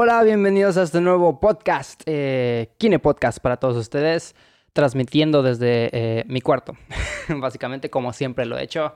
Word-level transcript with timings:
Hola, 0.00 0.22
bienvenidos 0.22 0.76
a 0.76 0.84
este 0.84 1.00
nuevo 1.00 1.40
podcast, 1.40 2.02
eh, 2.06 2.68
Kine 2.78 3.00
Podcast 3.00 3.40
para 3.40 3.56
todos 3.56 3.76
ustedes, 3.76 4.36
transmitiendo 4.72 5.42
desde 5.42 5.90
eh, 5.92 6.24
mi 6.28 6.40
cuarto, 6.40 6.74
básicamente 7.28 7.90
como 7.90 8.12
siempre 8.12 8.46
lo 8.46 8.56
he 8.56 8.62
hecho, 8.62 8.94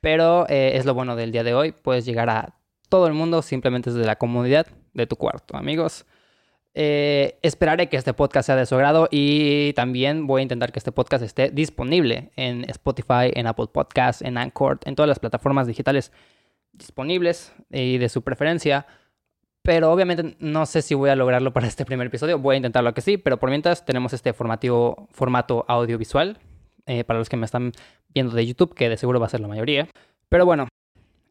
pero 0.00 0.48
eh, 0.48 0.76
es 0.76 0.84
lo 0.84 0.94
bueno 0.94 1.16
del 1.16 1.32
día 1.32 1.42
de 1.42 1.52
hoy, 1.52 1.72
puedes 1.72 2.06
llegar 2.06 2.30
a 2.30 2.54
todo 2.88 3.08
el 3.08 3.12
mundo 3.12 3.42
simplemente 3.42 3.90
desde 3.90 4.06
la 4.06 4.14
comodidad 4.14 4.68
de 4.94 5.08
tu 5.08 5.16
cuarto, 5.16 5.56
amigos. 5.56 6.06
Eh, 6.74 7.40
esperaré 7.42 7.88
que 7.88 7.96
este 7.96 8.14
podcast 8.14 8.46
sea 8.46 8.54
de 8.54 8.66
su 8.66 8.76
agrado 8.76 9.08
y 9.10 9.72
también 9.72 10.28
voy 10.28 10.38
a 10.38 10.42
intentar 10.42 10.70
que 10.70 10.78
este 10.78 10.92
podcast 10.92 11.24
esté 11.24 11.50
disponible 11.50 12.30
en 12.36 12.70
Spotify, 12.70 13.32
en 13.34 13.48
Apple 13.48 13.66
Podcasts, 13.72 14.22
en 14.22 14.38
Anchor, 14.38 14.78
en 14.84 14.94
todas 14.94 15.08
las 15.08 15.18
plataformas 15.18 15.66
digitales 15.66 16.12
disponibles 16.72 17.52
y 17.68 17.98
de 17.98 18.08
su 18.08 18.22
preferencia. 18.22 18.86
Pero 19.66 19.90
obviamente 19.90 20.36
no 20.38 20.64
sé 20.64 20.80
si 20.80 20.94
voy 20.94 21.10
a 21.10 21.16
lograrlo 21.16 21.52
para 21.52 21.66
este 21.66 21.84
primer 21.84 22.06
episodio. 22.06 22.38
Voy 22.38 22.54
a 22.54 22.58
intentarlo 22.58 22.94
que 22.94 23.00
sí, 23.00 23.16
pero 23.18 23.40
por 23.40 23.50
mientras 23.50 23.84
tenemos 23.84 24.12
este 24.12 24.32
formativo, 24.32 25.08
formato 25.10 25.64
audiovisual 25.66 26.38
eh, 26.86 27.02
para 27.02 27.18
los 27.18 27.28
que 27.28 27.36
me 27.36 27.46
están 27.46 27.72
viendo 28.14 28.36
de 28.36 28.46
YouTube, 28.46 28.76
que 28.76 28.88
de 28.88 28.96
seguro 28.96 29.18
va 29.18 29.26
a 29.26 29.28
ser 29.28 29.40
la 29.40 29.48
mayoría. 29.48 29.88
Pero 30.28 30.46
bueno, 30.46 30.68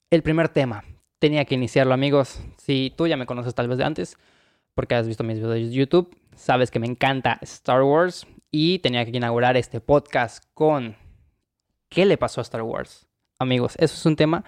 el 0.10 0.22
primer 0.22 0.50
tema. 0.50 0.84
Tenía 1.18 1.46
que 1.46 1.55
iniciarlo, 1.55 1.94
amigos. 1.94 2.41
Si 2.58 2.94
tú 2.98 3.08
ya 3.08 3.16
me 3.16 3.26
conoces 3.26 3.55
tal 3.55 3.70
vez 3.70 3.77
de 3.77 3.86
antes, 3.86 4.18
porque 4.74 4.96
has 4.96 5.08
visto 5.08 5.24
mis 5.24 5.38
videos 5.38 5.54
de 5.54 5.72
YouTube, 5.72 6.13
sabes 6.36 6.72
que 6.72 6.80
me 6.80 6.88
encanta 6.88 7.40
Star 7.41 7.84
Wars 7.84 8.27
y 8.52 8.80
tenía 8.80 9.05
que 9.05 9.16
inaugurar 9.16 9.55
este 9.55 9.80
podcast 9.80 10.44
con 10.54 10.98
¿qué 11.88 12.05
le 12.05 12.18
pasó 12.18 12.41
a 12.41 12.44
Star 12.44 12.63
Wars? 12.63 13.08
Amigos, 13.40 13.76
eso 13.77 13.96
es 13.96 14.05
un 14.05 14.18
tema 14.18 14.44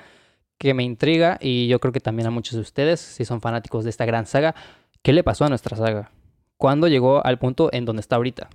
que 0.58 0.74
me 0.74 0.84
intriga 0.84 1.38
y 1.42 1.68
yo 1.68 1.80
creo 1.80 1.94
que 1.94 2.00
también 2.00 2.28
a 2.28 2.32
muchos 2.32 2.56
de 2.56 2.62
ustedes, 2.62 3.00
si 3.00 3.26
son 3.26 3.42
fanáticos 3.42 3.84
de 3.84 3.90
esta 3.90 4.06
gran 4.06 4.26
saga, 4.26 4.56
¿qué 5.04 5.14
le 5.14 5.24
pasó 5.24 5.46
a 5.46 5.50
nuestra 5.50 5.78
saga? 5.78 6.12
¿Cuándo 6.58 6.88
llegó 6.88 7.26
al 7.26 7.38
punto 7.38 7.70
en 7.72 7.86
donde 7.86 8.02
está 8.02 8.16
ahorita? 8.16 8.50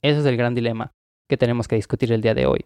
Ese 0.00 0.20
es 0.20 0.26
el 0.26 0.36
gran 0.36 0.54
dilema 0.54 0.92
que 1.28 1.36
tenemos 1.36 1.66
que 1.66 1.76
discutir 1.76 2.12
el 2.12 2.20
día 2.20 2.34
de 2.34 2.46
hoy. 2.46 2.64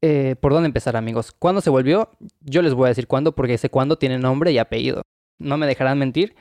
Eh, 0.00 0.36
¿Por 0.40 0.52
dónde 0.52 0.66
empezar, 0.66 0.96
amigos? 0.96 1.32
¿Cuándo 1.32 1.60
se 1.60 1.70
volvió? 1.70 2.10
Yo 2.40 2.62
les 2.62 2.74
voy 2.74 2.86
a 2.86 2.88
decir 2.88 3.06
cuándo 3.06 3.34
porque 3.34 3.54
ese 3.54 3.70
cuándo 3.70 3.98
tiene 3.98 4.18
nombre 4.18 4.52
y 4.52 4.58
apellido. 4.58 5.02
No 5.38 5.56
me 5.56 5.66
dejarán 5.66 5.98
mentir. 5.98 6.36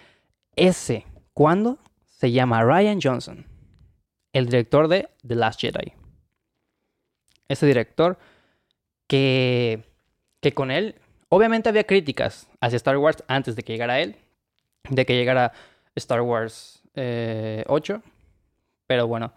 Ese 0.55 1.05
cuándo 1.33 1.79
se 2.05 2.31
llama 2.31 2.63
Ryan 2.63 2.99
Johnson, 3.01 3.45
el 4.33 4.45
director 4.45 4.87
de 4.87 5.09
The 5.25 5.35
Last 5.35 5.61
Jedi. 5.61 5.93
Ese 7.47 7.65
director 7.65 8.17
que, 9.07 9.83
que 10.41 10.53
con 10.53 10.71
él, 10.71 10.95
obviamente 11.29 11.69
había 11.69 11.85
críticas 11.85 12.49
hacia 12.61 12.77
Star 12.77 12.97
Wars 12.97 13.23
antes 13.27 13.55
de 13.55 13.63
que 13.63 13.73
llegara 13.73 13.99
él, 13.99 14.17
de 14.89 15.05
que 15.05 15.15
llegara 15.15 15.53
Star 15.95 16.21
Wars 16.21 16.83
eh, 16.95 17.63
8, 17.67 18.01
pero 18.87 19.07
bueno, 19.07 19.33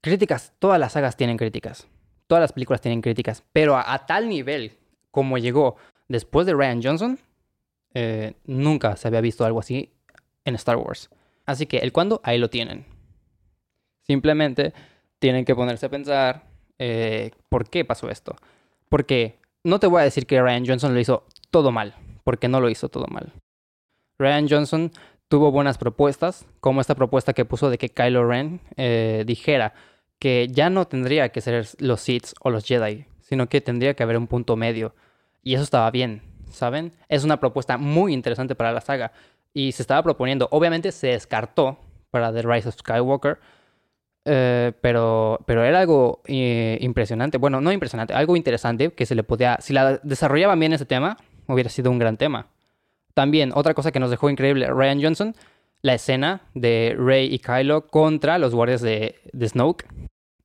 críticas, 0.00 0.52
todas 0.58 0.80
las 0.80 0.92
sagas 0.92 1.16
tienen 1.16 1.36
críticas, 1.36 1.86
todas 2.26 2.42
las 2.42 2.52
películas 2.52 2.80
tienen 2.80 3.02
críticas, 3.02 3.42
pero 3.52 3.76
a, 3.76 3.92
a 3.92 4.06
tal 4.06 4.28
nivel 4.28 4.76
como 5.10 5.38
llegó 5.38 5.76
después 6.08 6.46
de 6.46 6.52
Ryan 6.52 6.82
Johnson, 6.82 7.18
eh, 7.94 8.34
nunca 8.44 8.94
se 8.96 9.08
había 9.08 9.22
visto 9.22 9.46
algo 9.46 9.60
así 9.60 9.94
en 10.44 10.54
Star 10.56 10.76
Wars. 10.76 11.08
Así 11.46 11.64
que 11.64 11.78
el 11.78 11.90
cuándo, 11.90 12.20
ahí 12.22 12.36
lo 12.36 12.50
tienen. 12.50 12.84
Simplemente 14.02 14.74
tienen 15.18 15.46
que 15.46 15.54
ponerse 15.54 15.86
a 15.86 15.88
pensar 15.88 16.42
eh, 16.78 17.30
por 17.48 17.70
qué 17.70 17.86
pasó 17.86 18.10
esto. 18.10 18.36
Porque 18.90 19.38
no 19.66 19.80
te 19.80 19.88
voy 19.88 20.00
a 20.00 20.04
decir 20.04 20.26
que 20.26 20.40
Ryan 20.40 20.64
Johnson 20.64 20.94
lo 20.94 21.00
hizo 21.00 21.24
todo 21.50 21.72
mal, 21.72 21.96
porque 22.22 22.46
no 22.46 22.60
lo 22.60 22.70
hizo 22.70 22.88
todo 22.88 23.06
mal. 23.08 23.32
Ryan 24.16 24.48
Johnson 24.48 24.92
tuvo 25.28 25.50
buenas 25.50 25.76
propuestas, 25.76 26.46
como 26.60 26.80
esta 26.80 26.94
propuesta 26.94 27.32
que 27.32 27.44
puso 27.44 27.68
de 27.68 27.76
que 27.76 27.88
Kylo 27.88 28.28
Ren 28.28 28.60
eh, 28.76 29.24
dijera 29.26 29.74
que 30.20 30.46
ya 30.50 30.70
no 30.70 30.86
tendría 30.86 31.30
que 31.30 31.40
ser 31.40 31.66
los 31.78 32.00
Sith 32.00 32.28
o 32.40 32.50
los 32.50 32.64
Jedi, 32.64 33.06
sino 33.20 33.48
que 33.48 33.60
tendría 33.60 33.94
que 33.94 34.04
haber 34.04 34.16
un 34.16 34.28
punto 34.28 34.54
medio. 34.54 34.94
Y 35.42 35.54
eso 35.54 35.64
estaba 35.64 35.90
bien, 35.90 36.22
¿saben? 36.48 36.92
Es 37.08 37.24
una 37.24 37.40
propuesta 37.40 37.76
muy 37.76 38.14
interesante 38.14 38.54
para 38.54 38.70
la 38.72 38.80
saga 38.80 39.10
y 39.52 39.72
se 39.72 39.82
estaba 39.82 40.02
proponiendo. 40.04 40.46
Obviamente 40.52 40.92
se 40.92 41.08
descartó 41.08 41.78
para 42.12 42.32
The 42.32 42.42
Rise 42.42 42.68
of 42.68 42.76
Skywalker, 42.76 43.40
eh, 44.26 44.72
pero, 44.80 45.40
pero 45.46 45.64
era 45.64 45.80
algo 45.80 46.20
eh, 46.26 46.76
impresionante. 46.80 47.38
Bueno, 47.38 47.60
no 47.60 47.72
impresionante, 47.72 48.12
algo 48.12 48.36
interesante 48.36 48.90
que 48.90 49.06
se 49.06 49.14
le 49.14 49.22
podía. 49.22 49.58
Si 49.60 49.72
la 49.72 49.98
desarrollaban 50.02 50.60
bien 50.60 50.72
ese 50.72 50.84
tema, 50.84 51.16
hubiera 51.46 51.70
sido 51.70 51.90
un 51.90 51.98
gran 51.98 52.16
tema. 52.16 52.48
También, 53.14 53.52
otra 53.54 53.72
cosa 53.72 53.92
que 53.92 54.00
nos 54.00 54.10
dejó 54.10 54.28
increíble, 54.28 54.66
Ryan 54.66 55.02
Johnson, 55.02 55.34
la 55.80 55.94
escena 55.94 56.42
de 56.54 56.94
Rey 56.98 57.32
y 57.32 57.38
Kylo 57.38 57.86
contra 57.86 58.38
los 58.38 58.54
guardias 58.54 58.82
de, 58.82 59.14
de 59.32 59.48
Snoke. 59.48 59.86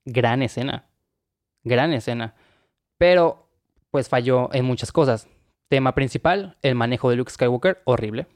Gran 0.06 0.42
escena. 0.42 0.86
Gran 1.63 1.92
escena. 1.92 2.36
Pero, 2.98 3.50
pues 3.90 4.08
falló 4.08 4.53
en 4.53 4.63
muchas 4.63 4.92
cosas. 4.92 5.28
Tema 5.68 5.96
principal, 5.96 6.56
el 6.62 6.75
manejo 6.75 7.09
de 7.09 7.18
Luke 7.18 7.31
Skywalker, 7.31 7.81
horrible 7.84 8.28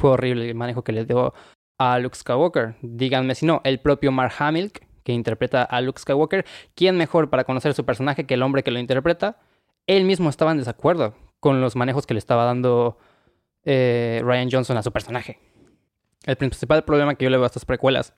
fue 0.00 0.10
horrible 0.10 0.48
el 0.48 0.54
manejo 0.54 0.82
que 0.82 0.92
le 0.92 1.04
dio 1.04 1.34
a 1.80 1.98
Luke 1.98 2.14
Skywalker. 2.14 2.76
Díganme 2.82 3.34
si 3.34 3.46
no, 3.46 3.62
el 3.64 3.80
propio 3.80 4.12
Mark 4.12 4.34
Hamill, 4.38 4.70
que 5.02 5.12
interpreta 5.12 5.62
a 5.62 5.80
Luke 5.80 5.98
Skywalker, 5.98 6.44
¿quién 6.74 6.98
mejor 6.98 7.30
para 7.30 7.44
conocer 7.44 7.72
su 7.72 7.86
personaje 7.86 8.26
que 8.26 8.34
el 8.34 8.42
hombre 8.42 8.62
que 8.62 8.70
lo 8.70 8.78
interpreta? 8.78 9.38
Él 9.86 10.04
mismo 10.04 10.28
estaba 10.28 10.52
en 10.52 10.58
desacuerdo 10.58 11.14
con 11.40 11.62
los 11.62 11.76
manejos 11.76 12.06
que 12.06 12.12
le 12.12 12.18
estaba 12.18 12.44
dando 12.44 12.98
eh, 13.64 14.20
Ryan 14.22 14.50
Johnson 14.52 14.76
a 14.76 14.82
su 14.82 14.92
personaje. 14.92 15.38
El 16.26 16.36
principal 16.36 16.84
problema 16.84 17.14
que 17.14 17.24
yo 17.24 17.30
le 17.30 17.38
veo 17.38 17.44
a 17.44 17.46
estas 17.46 17.64
precuelas 17.64 18.12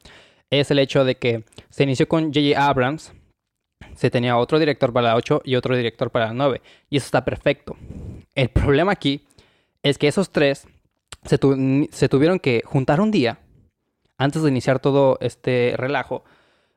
es 0.51 0.72
el 0.72 0.81
hecho 0.81 1.05
de 1.05 1.15
que 1.15 1.45
se 1.71 1.84
inició 1.84 2.09
con 2.09 2.34
J.J. 2.34 2.69
Abrams, 2.69 3.12
se 3.95 4.11
tenía 4.11 4.37
otro 4.37 4.59
director 4.59 4.93
para 4.93 5.11
la 5.11 5.17
8 5.17 5.43
y 5.45 5.55
otro 5.55 5.77
director 5.77 6.11
para 6.11 6.27
la 6.27 6.33
9, 6.34 6.61
y 6.91 6.97
eso 6.97 7.06
está 7.06 7.25
perfecto. 7.25 7.77
El 8.34 8.49
problema 8.49 8.91
aquí 8.91 9.25
es 9.84 9.99
que 9.99 10.09
esos 10.09 10.31
tres 10.31 10.67
se, 11.25 11.39
tuvieron 12.09 12.41
que 12.41 12.62
juntar 12.67 13.01
un 13.01 13.12
día 13.12 13.39
antes 14.22 14.43
de 14.43 14.49
iniciar 14.49 14.78
todo 14.78 15.19
este 15.21 15.75
relajo 15.77 16.25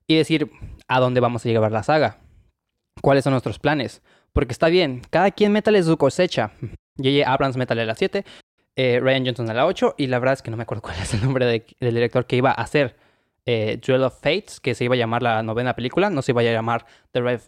y 0.07 0.15
decir 0.15 0.49
a 0.87 0.99
dónde 0.99 1.19
vamos 1.19 1.45
a 1.45 1.49
llevar 1.49 1.71
la 1.71 1.83
saga, 1.83 2.19
cuáles 3.01 3.23
son 3.23 3.31
nuestros 3.31 3.59
planes. 3.59 4.01
Porque 4.33 4.51
está 4.51 4.67
bien, 4.67 5.01
cada 5.09 5.31
quien 5.31 5.51
métale 5.51 5.81
su 5.83 5.97
cosecha. 5.97 6.51
J.J. 6.97 7.29
Abrams 7.31 7.57
métale 7.57 7.83
a 7.83 7.85
la 7.85 7.95
7, 7.95 8.25
eh, 8.75 8.99
Ryan 9.01 9.25
Johnson 9.25 9.49
a 9.49 9.53
la 9.53 9.65
8, 9.65 9.95
y 9.97 10.07
la 10.07 10.19
verdad 10.19 10.33
es 10.33 10.41
que 10.41 10.51
no 10.51 10.57
me 10.57 10.63
acuerdo 10.63 10.81
cuál 10.83 10.97
es 11.01 11.13
el 11.13 11.21
nombre 11.21 11.45
del 11.45 11.93
director 11.93 12.25
que 12.25 12.35
iba 12.37 12.51
a 12.51 12.53
hacer 12.53 12.95
eh, 13.45 13.79
Duel 13.85 14.03
of 14.03 14.19
Fates, 14.19 14.59
que 14.59 14.75
se 14.75 14.85
iba 14.85 14.95
a 14.95 14.97
llamar 14.97 15.21
la 15.21 15.43
novena 15.43 15.75
película, 15.75 16.09
no 16.09 16.21
se 16.21 16.31
iba 16.31 16.41
a 16.41 16.45
llamar 16.45 16.85
The, 17.11 17.39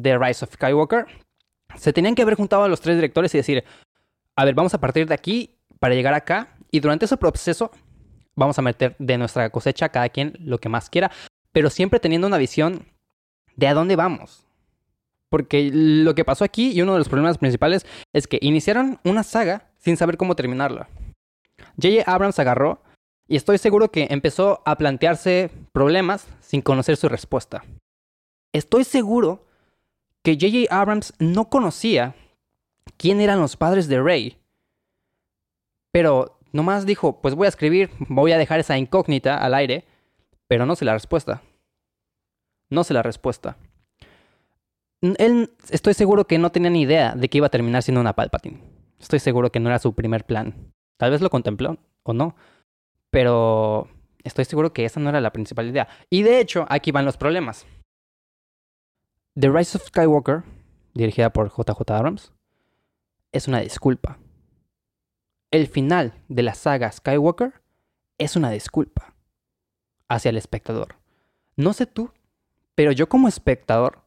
The 0.00 0.18
Rise 0.18 0.44
of 0.44 0.54
Skywalker. 0.54 1.06
Se 1.76 1.92
tenían 1.92 2.14
que 2.14 2.22
haber 2.22 2.34
juntado 2.34 2.64
a 2.64 2.68
los 2.68 2.80
tres 2.80 2.96
directores 2.96 3.34
y 3.34 3.38
decir, 3.38 3.64
a 4.34 4.44
ver, 4.44 4.54
vamos 4.54 4.74
a 4.74 4.80
partir 4.80 5.06
de 5.06 5.14
aquí 5.14 5.58
para 5.78 5.94
llegar 5.94 6.14
acá 6.14 6.56
y 6.70 6.80
durante 6.80 7.04
ese 7.04 7.16
proceso 7.16 7.70
vamos 8.34 8.58
a 8.58 8.62
meter 8.62 8.96
de 8.98 9.18
nuestra 9.18 9.50
cosecha 9.50 9.88
cada 9.90 10.08
quien 10.08 10.36
lo 10.40 10.58
que 10.58 10.68
más 10.68 10.90
quiera, 10.90 11.10
pero 11.52 11.70
siempre 11.70 12.00
teniendo 12.00 12.26
una 12.26 12.38
visión 12.38 12.86
de 13.56 13.68
a 13.68 13.74
dónde 13.74 13.96
vamos. 13.96 14.46
Porque 15.28 15.70
lo 15.72 16.14
que 16.14 16.24
pasó 16.24 16.44
aquí 16.44 16.72
y 16.72 16.82
uno 16.82 16.92
de 16.92 16.98
los 16.98 17.08
problemas 17.08 17.38
principales 17.38 17.86
es 18.12 18.26
que 18.26 18.38
iniciaron 18.42 19.00
una 19.04 19.22
saga 19.22 19.70
sin 19.78 19.96
saber 19.96 20.16
cómo 20.16 20.36
terminarla. 20.36 20.88
J.J. 21.80 22.10
Abrams 22.10 22.38
agarró 22.38 22.82
y 23.28 23.36
estoy 23.36 23.58
seguro 23.58 23.90
que 23.90 24.08
empezó 24.10 24.62
a 24.66 24.76
plantearse 24.76 25.50
problemas 25.72 26.26
sin 26.40 26.60
conocer 26.60 26.96
su 26.96 27.08
respuesta. 27.08 27.64
Estoy 28.52 28.84
seguro 28.84 29.46
que 30.22 30.34
J.J. 30.34 30.74
Abrams 30.74 31.14
no 31.18 31.48
conocía 31.48 32.14
quién 32.98 33.20
eran 33.20 33.40
los 33.40 33.56
padres 33.56 33.88
de 33.88 34.02
Rey 34.02 34.38
pero 35.92 36.38
nomás 36.52 36.86
dijo, 36.86 37.20
pues 37.20 37.34
voy 37.34 37.46
a 37.46 37.48
escribir, 37.48 37.90
voy 38.08 38.32
a 38.32 38.38
dejar 38.38 38.60
esa 38.60 38.78
incógnita 38.78 39.38
al 39.38 39.54
aire, 39.54 39.84
pero 40.46 40.66
no 40.66 40.76
sé 40.76 40.84
la 40.84 40.92
respuesta. 40.92 41.42
No 42.70 42.84
sé 42.84 42.94
la 42.94 43.02
respuesta. 43.02 43.56
Él, 45.00 45.50
estoy 45.70 45.94
seguro 45.94 46.26
que 46.26 46.38
no 46.38 46.52
tenía 46.52 46.70
ni 46.70 46.82
idea 46.82 47.14
de 47.14 47.28
que 47.28 47.38
iba 47.38 47.48
a 47.48 47.50
terminar 47.50 47.82
siendo 47.82 48.00
una 48.00 48.14
Palpatine. 48.14 48.60
Estoy 49.00 49.18
seguro 49.18 49.50
que 49.50 49.58
no 49.58 49.68
era 49.68 49.78
su 49.78 49.94
primer 49.94 50.24
plan. 50.24 50.72
Tal 50.96 51.10
vez 51.10 51.20
lo 51.20 51.28
contempló 51.28 51.78
o 52.04 52.12
no, 52.12 52.36
pero 53.10 53.88
estoy 54.22 54.44
seguro 54.44 54.72
que 54.72 54.84
esa 54.84 55.00
no 55.00 55.08
era 55.10 55.20
la 55.20 55.32
principal 55.32 55.68
idea. 55.68 55.88
Y 56.08 56.22
de 56.22 56.38
hecho, 56.38 56.66
aquí 56.68 56.92
van 56.92 57.04
los 57.04 57.16
problemas. 57.16 57.66
The 59.34 59.48
Rise 59.48 59.76
of 59.76 59.86
Skywalker, 59.86 60.44
dirigida 60.94 61.30
por 61.30 61.50
JJ 61.50 61.90
Abrams, 61.90 62.32
es 63.32 63.48
una 63.48 63.60
disculpa 63.60 64.18
el 65.52 65.68
final 65.68 66.14
de 66.28 66.42
la 66.42 66.54
saga 66.54 66.90
Skywalker 66.90 67.52
es 68.18 68.34
una 68.36 68.50
disculpa 68.50 69.14
hacia 70.08 70.30
el 70.30 70.36
espectador. 70.36 70.96
No 71.56 71.74
sé 71.74 71.86
tú, 71.86 72.10
pero 72.74 72.90
yo 72.90 73.08
como 73.08 73.28
espectador 73.28 74.00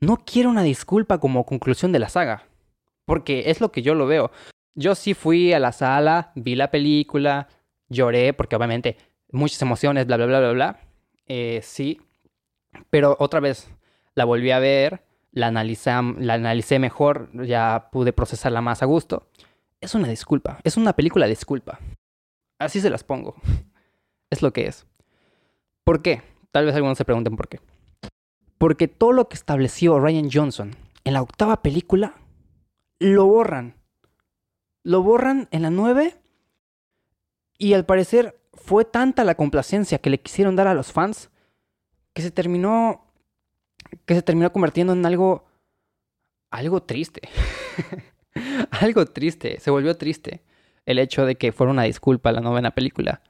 no 0.00 0.18
quiero 0.18 0.50
una 0.50 0.62
disculpa 0.62 1.18
como 1.18 1.46
conclusión 1.46 1.92
de 1.92 2.00
la 2.00 2.08
saga. 2.08 2.44
Porque 3.04 3.44
es 3.46 3.60
lo 3.60 3.72
que 3.72 3.82
yo 3.82 3.94
lo 3.94 4.06
veo. 4.06 4.30
Yo 4.74 4.94
sí 4.94 5.14
fui 5.14 5.52
a 5.52 5.60
la 5.60 5.72
sala, 5.72 6.32
vi 6.34 6.54
la 6.54 6.70
película, 6.70 7.48
lloré 7.88 8.34
porque 8.34 8.56
obviamente 8.56 8.96
muchas 9.30 9.62
emociones, 9.62 10.06
bla, 10.06 10.16
bla, 10.16 10.26
bla, 10.26 10.40
bla, 10.40 10.52
bla. 10.52 10.80
Eh, 11.26 11.60
sí, 11.62 12.00
pero 12.90 13.16
otra 13.20 13.40
vez 13.40 13.70
la 14.14 14.24
volví 14.24 14.50
a 14.50 14.58
ver, 14.58 15.04
la 15.30 15.46
analicé, 15.46 15.90
la 16.18 16.34
analicé 16.34 16.78
mejor, 16.80 17.30
ya 17.46 17.88
pude 17.92 18.12
procesarla 18.12 18.60
más 18.60 18.82
a 18.82 18.86
gusto. 18.86 19.28
Es 19.80 19.94
una 19.94 20.08
disculpa, 20.08 20.58
es 20.64 20.76
una 20.76 20.92
película 20.92 21.26
disculpa. 21.26 21.78
Así 22.58 22.80
se 22.80 22.90
las 22.90 23.04
pongo. 23.04 23.36
Es 24.30 24.42
lo 24.42 24.52
que 24.52 24.66
es. 24.66 24.86
¿Por 25.84 26.02
qué? 26.02 26.20
Tal 26.50 26.66
vez 26.66 26.74
algunos 26.74 26.98
se 26.98 27.06
pregunten 27.06 27.34
por 27.34 27.48
qué. 27.48 27.60
Porque 28.58 28.86
todo 28.86 29.12
lo 29.12 29.30
que 29.30 29.36
estableció 29.36 29.98
Ryan 29.98 30.28
Johnson 30.30 30.76
en 31.04 31.14
la 31.14 31.22
octava 31.22 31.62
película, 31.62 32.14
lo 32.98 33.24
borran. 33.24 33.74
Lo 34.82 35.02
borran 35.02 35.48
en 35.50 35.62
la 35.62 35.70
nueve. 35.70 36.20
Y 37.56 37.72
al 37.72 37.86
parecer 37.86 38.38
fue 38.52 38.84
tanta 38.84 39.24
la 39.24 39.34
complacencia 39.34 39.98
que 39.98 40.10
le 40.10 40.20
quisieron 40.20 40.56
dar 40.56 40.66
a 40.66 40.74
los 40.74 40.92
fans 40.92 41.30
que 42.12 42.20
se 42.20 42.30
terminó 42.30 43.06
que 44.04 44.14
se 44.14 44.22
terminó 44.22 44.52
convirtiendo 44.52 44.92
en 44.92 45.06
algo 45.06 45.46
algo 46.50 46.82
triste. 46.82 47.22
algo 48.80 49.06
triste, 49.06 49.60
se 49.60 49.70
volvió 49.70 49.96
triste 49.96 50.42
el 50.88 50.98
hecho 50.98 51.26
de 51.26 51.34
que 51.34 51.52
fuera 51.52 51.70
una 51.70 51.82
disculpa 51.82 52.32
la 52.32 52.40
novena 52.40 52.70
película. 52.70 53.20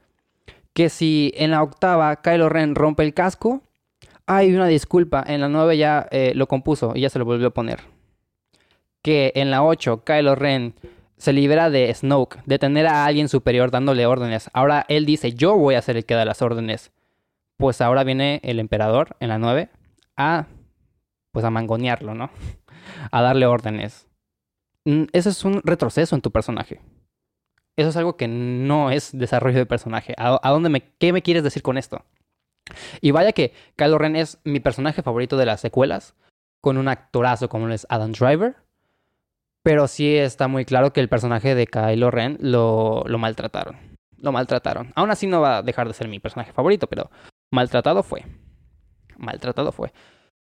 Que 0.73 0.87
si 0.87 1.33
en 1.35 1.51
la 1.51 1.61
octava 1.61 2.21
Kylo 2.21 2.47
Ren 2.47 2.73
rompe 2.73 3.03
el 3.03 3.13
casco, 3.13 3.63
hay 4.25 4.53
una 4.53 4.67
disculpa, 4.67 5.23
en 5.27 5.41
la 5.41 5.49
9 5.49 5.77
ya 5.77 6.07
eh, 6.11 6.31
lo 6.35 6.47
compuso 6.47 6.93
y 6.95 7.01
ya 7.01 7.09
se 7.09 7.19
lo 7.19 7.25
volvió 7.25 7.47
a 7.47 7.53
poner. 7.53 7.81
Que 9.01 9.33
en 9.35 9.51
la 9.51 9.63
8 9.63 10.05
Kylo 10.05 10.35
Ren 10.35 10.73
se 11.17 11.33
libera 11.33 11.69
de 11.69 11.93
Snoke, 11.93 12.41
de 12.45 12.59
tener 12.59 12.87
a 12.87 13.05
alguien 13.05 13.27
superior 13.27 13.71
dándole 13.71 14.05
órdenes. 14.05 14.49
Ahora 14.53 14.85
él 14.87 15.05
dice, 15.05 15.33
yo 15.33 15.57
voy 15.57 15.75
a 15.75 15.81
ser 15.81 15.97
el 15.97 16.05
que 16.05 16.13
da 16.13 16.23
las 16.23 16.41
órdenes. 16.41 16.91
Pues 17.57 17.81
ahora 17.81 18.05
viene 18.05 18.39
el 18.43 18.59
emperador 18.59 19.17
en 19.19 19.27
la 19.27 19.37
9 19.37 19.69
a, 20.15 20.47
pues 21.33 21.43
a 21.43 21.49
mangonearlo, 21.49 22.15
¿no? 22.15 22.29
A 23.11 23.21
darle 23.21 23.45
órdenes. 23.45 24.08
Mm, 24.85 25.03
eso 25.11 25.29
es 25.29 25.43
un 25.45 25.61
retroceso 25.63 26.15
en 26.15 26.21
tu 26.21 26.31
personaje. 26.31 26.81
Eso 27.77 27.89
es 27.89 27.97
algo 27.97 28.17
que 28.17 28.27
no 28.27 28.91
es 28.91 29.17
desarrollo 29.17 29.57
de 29.57 29.65
personaje. 29.65 30.13
¿A, 30.17 30.49
dónde 30.49 30.69
me, 30.69 30.81
qué 30.99 31.13
me 31.13 31.21
quieres 31.21 31.43
decir 31.43 31.61
con 31.61 31.77
esto? 31.77 32.03
Y 33.01 33.11
vaya 33.11 33.31
que 33.31 33.53
Kylo 33.77 33.97
Ren 33.97 34.15
es 34.15 34.39
mi 34.43 34.59
personaje 34.59 35.01
favorito 35.01 35.37
de 35.37 35.45
las 35.45 35.61
secuelas, 35.61 36.13
con 36.61 36.77
un 36.77 36.87
actorazo 36.89 37.47
como 37.47 37.69
es 37.69 37.87
Adam 37.89 38.11
Driver. 38.11 38.57
Pero 39.63 39.87
sí 39.87 40.15
está 40.17 40.47
muy 40.47 40.65
claro 40.65 40.91
que 40.91 40.99
el 40.99 41.09
personaje 41.09 41.55
de 41.55 41.67
Kylo 41.67 42.11
Ren 42.11 42.37
lo, 42.41 43.03
lo 43.07 43.17
maltrataron. 43.17 43.77
Lo 44.17 44.31
maltrataron. 44.31 44.91
Aún 44.95 45.11
así 45.11 45.27
no 45.27 45.39
va 45.39 45.57
a 45.57 45.61
dejar 45.61 45.87
de 45.87 45.93
ser 45.93 46.09
mi 46.09 46.19
personaje 46.19 46.51
favorito, 46.51 46.87
pero 46.87 47.09
maltratado 47.51 48.03
fue. 48.03 48.25
Maltratado 49.17 49.71
fue. 49.71 49.93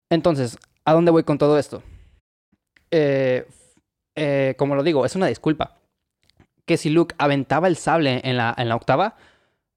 Entonces, 0.10 0.57
¿a 0.86 0.94
dónde 0.94 1.12
voy 1.12 1.24
con 1.24 1.38
todo 1.38 1.60
esto? 1.60 1.83
Eh, 2.92 3.45
eh, 4.19 4.56
como 4.57 4.75
lo 4.75 4.83
digo, 4.83 5.06
es 5.06 5.16
una 5.16 5.27
disculpa. 5.27 5.77
Que 6.66 6.77
si 6.77 6.89
Luke 6.89 7.16
aventaba 7.18 7.68
el 7.68 7.77
sable 7.77 8.21
en 8.24 8.38
la, 8.38 8.54
en 8.57 8.69
la 8.69 8.75
octava, 8.75 9.16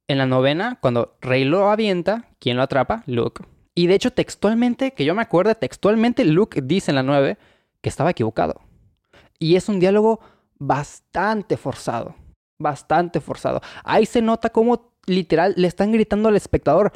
en 0.08 0.18
la 0.18 0.26
novena, 0.26 0.78
cuando 0.80 1.16
Rey 1.20 1.44
lo 1.44 1.70
avienta, 1.70 2.28
¿quién 2.38 2.56
lo 2.56 2.62
atrapa? 2.62 3.02
Luke. 3.06 3.44
Y 3.74 3.86
de 3.86 3.94
hecho, 3.94 4.12
textualmente, 4.12 4.92
que 4.92 5.04
yo 5.04 5.14
me 5.14 5.22
acuerdo, 5.22 5.54
textualmente 5.54 6.24
Luke 6.24 6.60
dice 6.62 6.90
en 6.90 6.96
la 6.96 7.02
9 7.02 7.38
que 7.80 7.88
estaba 7.88 8.10
equivocado. 8.10 8.60
Y 9.38 9.56
es 9.56 9.68
un 9.68 9.80
diálogo 9.80 10.20
bastante 10.58 11.56
forzado. 11.56 12.14
Bastante 12.58 13.20
forzado. 13.20 13.60
Ahí 13.84 14.06
se 14.06 14.20
nota 14.20 14.50
cómo 14.50 14.92
literal 15.06 15.54
le 15.56 15.66
están 15.66 15.92
gritando 15.92 16.28
al 16.28 16.36
espectador, 16.36 16.92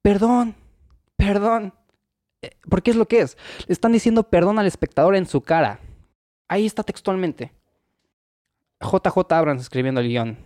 perdón, 0.00 0.54
perdón. 1.16 1.74
Eh, 2.42 2.50
porque 2.68 2.90
es 2.90 2.96
lo 2.96 3.06
que 3.06 3.20
es. 3.20 3.36
Le 3.66 3.72
están 3.72 3.92
diciendo 3.92 4.24
perdón 4.24 4.58
al 4.58 4.66
espectador 4.66 5.14
en 5.14 5.26
su 5.26 5.42
cara. 5.42 5.78
Ahí 6.52 6.66
está 6.66 6.82
textualmente. 6.82 7.50
JJ 8.78 9.32
Abrams 9.32 9.62
escribiendo 9.62 10.02
el 10.02 10.08
guion. 10.08 10.36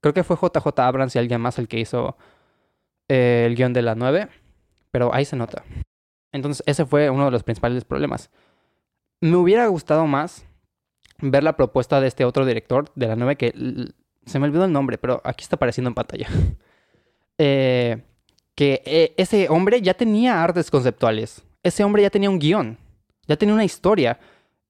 Creo 0.00 0.14
que 0.14 0.24
fue 0.24 0.38
JJ 0.38 0.66
Abrams 0.78 1.14
y 1.14 1.18
alguien 1.18 1.38
más 1.38 1.58
el 1.58 1.68
que 1.68 1.78
hizo 1.78 2.16
eh, 3.10 3.44
el 3.46 3.54
guion 3.54 3.74
de 3.74 3.82
la 3.82 3.94
9. 3.94 4.30
Pero 4.90 5.12
ahí 5.12 5.26
se 5.26 5.36
nota. 5.36 5.64
Entonces, 6.32 6.62
ese 6.64 6.86
fue 6.86 7.10
uno 7.10 7.26
de 7.26 7.30
los 7.30 7.42
principales 7.42 7.84
problemas. 7.84 8.30
Me 9.20 9.36
hubiera 9.36 9.66
gustado 9.66 10.06
más 10.06 10.46
ver 11.20 11.44
la 11.44 11.58
propuesta 11.58 12.00
de 12.00 12.08
este 12.08 12.24
otro 12.24 12.46
director 12.46 12.90
de 12.94 13.08
la 13.08 13.14
9 13.14 13.36
que 13.36 13.52
se 14.24 14.38
me 14.38 14.46
olvidó 14.46 14.64
el 14.64 14.72
nombre, 14.72 14.96
pero 14.96 15.20
aquí 15.24 15.42
está 15.42 15.56
apareciendo 15.56 15.88
en 15.88 15.94
pantalla. 15.94 16.28
Eh, 17.38 18.02
que 18.54 18.82
eh, 18.84 19.14
ese 19.16 19.48
hombre 19.48 19.80
ya 19.80 19.94
tenía 19.94 20.44
artes 20.44 20.70
conceptuales. 20.70 21.42
Ese 21.62 21.82
hombre 21.82 22.02
ya 22.02 22.10
tenía 22.10 22.30
un 22.30 22.38
guion. 22.38 22.78
Ya 23.26 23.36
tenía 23.36 23.54
una 23.54 23.64
historia. 23.64 24.20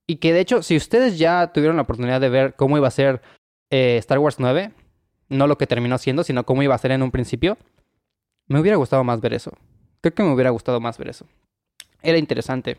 Y 0.06 0.16
que 0.16 0.32
de 0.32 0.40
hecho, 0.40 0.62
si 0.62 0.76
ustedes 0.76 1.18
ya 1.18 1.52
tuvieron 1.52 1.76
la 1.76 1.82
oportunidad 1.82 2.20
de 2.20 2.28
ver 2.28 2.54
cómo 2.54 2.76
iba 2.76 2.88
a 2.88 2.92
ser 2.92 3.22
eh, 3.70 3.96
Star 3.98 4.18
Wars 4.18 4.36
9, 4.38 4.72
no 5.28 5.46
lo 5.46 5.56
que 5.58 5.66
terminó 5.66 5.98
siendo, 5.98 6.24
sino 6.24 6.44
cómo 6.44 6.62
iba 6.62 6.74
a 6.74 6.78
ser 6.78 6.90
en 6.90 7.02
un 7.02 7.10
principio, 7.10 7.56
me 8.48 8.60
hubiera 8.60 8.76
gustado 8.76 9.04
más 9.04 9.20
ver 9.20 9.34
eso. 9.34 9.52
Creo 10.00 10.14
que 10.14 10.22
me 10.22 10.32
hubiera 10.32 10.50
gustado 10.50 10.80
más 10.80 10.98
ver 10.98 11.08
eso. 11.08 11.26
Era 12.02 12.18
interesante. 12.18 12.78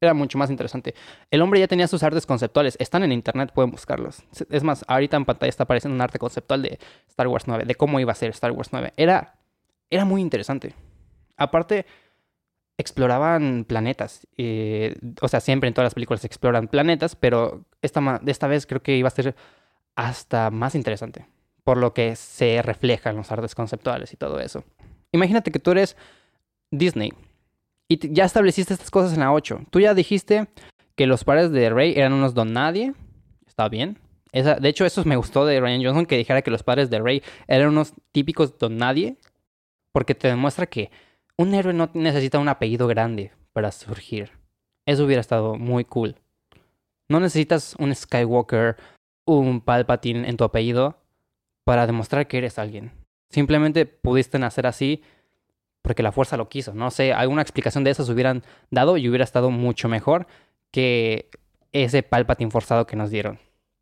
Era 0.00 0.14
mucho 0.14 0.38
más 0.38 0.50
interesante. 0.50 0.94
El 1.30 1.40
hombre 1.42 1.58
ya 1.58 1.68
tenía 1.68 1.88
sus 1.88 2.02
artes 2.02 2.26
conceptuales. 2.26 2.76
Están 2.78 3.02
en 3.02 3.12
internet, 3.12 3.50
pueden 3.54 3.70
buscarlos. 3.70 4.22
Es 4.50 4.62
más, 4.62 4.84
ahorita 4.88 5.16
en 5.16 5.24
pantalla 5.24 5.48
está 5.48 5.64
apareciendo 5.64 5.94
un 5.94 6.00
arte 6.00 6.18
conceptual 6.18 6.62
de 6.62 6.78
Star 7.08 7.28
Wars 7.28 7.44
9, 7.46 7.64
de 7.64 7.74
cómo 7.74 7.98
iba 7.98 8.12
a 8.12 8.14
ser 8.14 8.30
Star 8.30 8.52
Wars 8.52 8.68
9. 8.72 8.92
Era, 8.96 9.38
era 9.90 10.04
muy 10.04 10.20
interesante. 10.20 10.74
Aparte, 11.36 11.86
exploraban 12.78 13.64
planetas. 13.66 14.26
Eh, 14.36 14.96
o 15.20 15.28
sea, 15.28 15.40
siempre 15.40 15.68
en 15.68 15.74
todas 15.74 15.86
las 15.86 15.94
películas 15.94 16.20
se 16.20 16.26
exploran 16.26 16.68
planetas, 16.68 17.16
pero 17.16 17.64
esta, 17.82 18.20
esta 18.26 18.46
vez 18.46 18.66
creo 18.66 18.82
que 18.82 18.96
iba 18.96 19.08
a 19.08 19.10
ser 19.10 19.34
hasta 19.94 20.50
más 20.50 20.74
interesante. 20.74 21.26
Por 21.64 21.78
lo 21.78 21.94
que 21.94 22.14
se 22.16 22.62
refleja 22.62 23.10
en 23.10 23.16
los 23.16 23.32
artes 23.32 23.54
conceptuales 23.54 24.12
y 24.12 24.16
todo 24.16 24.40
eso. 24.40 24.64
Imagínate 25.12 25.50
que 25.50 25.58
tú 25.58 25.72
eres 25.72 25.96
Disney 26.70 27.12
y 27.88 28.12
ya 28.12 28.24
estableciste 28.24 28.74
estas 28.74 28.90
cosas 28.90 29.14
en 29.14 29.20
la 29.20 29.32
8. 29.32 29.66
Tú 29.70 29.80
ya 29.80 29.94
dijiste 29.94 30.48
que 30.96 31.06
los 31.06 31.24
padres 31.24 31.52
de 31.52 31.70
Rey 31.70 31.94
eran 31.96 32.12
unos 32.12 32.34
don 32.34 32.52
nadie. 32.52 32.94
Está 33.46 33.68
bien. 33.68 33.98
de 34.32 34.68
hecho, 34.68 34.84
eso 34.84 35.04
me 35.04 35.16
gustó 35.16 35.46
de 35.46 35.60
Ryan 35.60 35.84
Johnson 35.84 36.06
que 36.06 36.16
dijera 36.16 36.42
que 36.42 36.50
los 36.50 36.62
padres 36.62 36.90
de 36.90 37.00
Rey 37.00 37.22
eran 37.46 37.68
unos 37.68 37.94
típicos 38.12 38.58
don 38.58 38.76
nadie. 38.76 39.16
Porque 39.92 40.14
te 40.14 40.28
demuestra 40.28 40.66
que 40.66 40.90
un 41.38 41.54
héroe 41.54 41.74
no 41.74 41.90
necesita 41.94 42.38
un 42.38 42.48
apellido 42.48 42.86
grande 42.86 43.32
para 43.52 43.72
surgir. 43.72 44.30
Eso 44.86 45.04
hubiera 45.04 45.20
estado 45.20 45.56
muy 45.56 45.84
cool. 45.84 46.16
No 47.08 47.20
necesitas 47.20 47.76
un 47.78 47.94
Skywalker, 47.94 48.76
un 49.24 49.60
Palpatine 49.60 50.28
en 50.28 50.36
tu 50.36 50.44
apellido 50.44 50.98
para 51.64 51.86
demostrar 51.86 52.26
que 52.26 52.38
eres 52.38 52.58
alguien. 52.58 52.92
Simplemente 53.30 53.86
pudiste 53.86 54.38
nacer 54.38 54.66
así 54.66 55.02
porque 55.82 56.02
la 56.02 56.12
fuerza 56.12 56.36
lo 56.36 56.48
quiso. 56.48 56.74
No 56.74 56.90
sé, 56.90 57.12
alguna 57.12 57.42
explicación 57.42 57.84
de 57.84 57.90
esas 57.90 58.08
hubieran 58.08 58.42
dado 58.70 58.96
y 58.96 59.08
hubiera 59.08 59.24
estado 59.24 59.50
mucho 59.50 59.88
mejor 59.88 60.26
que 60.70 61.30
ese 61.72 62.02
Palpatine 62.02 62.50
forzado 62.50 62.86
que 62.86 62.96
nos 62.96 63.10
dieron. 63.10 63.38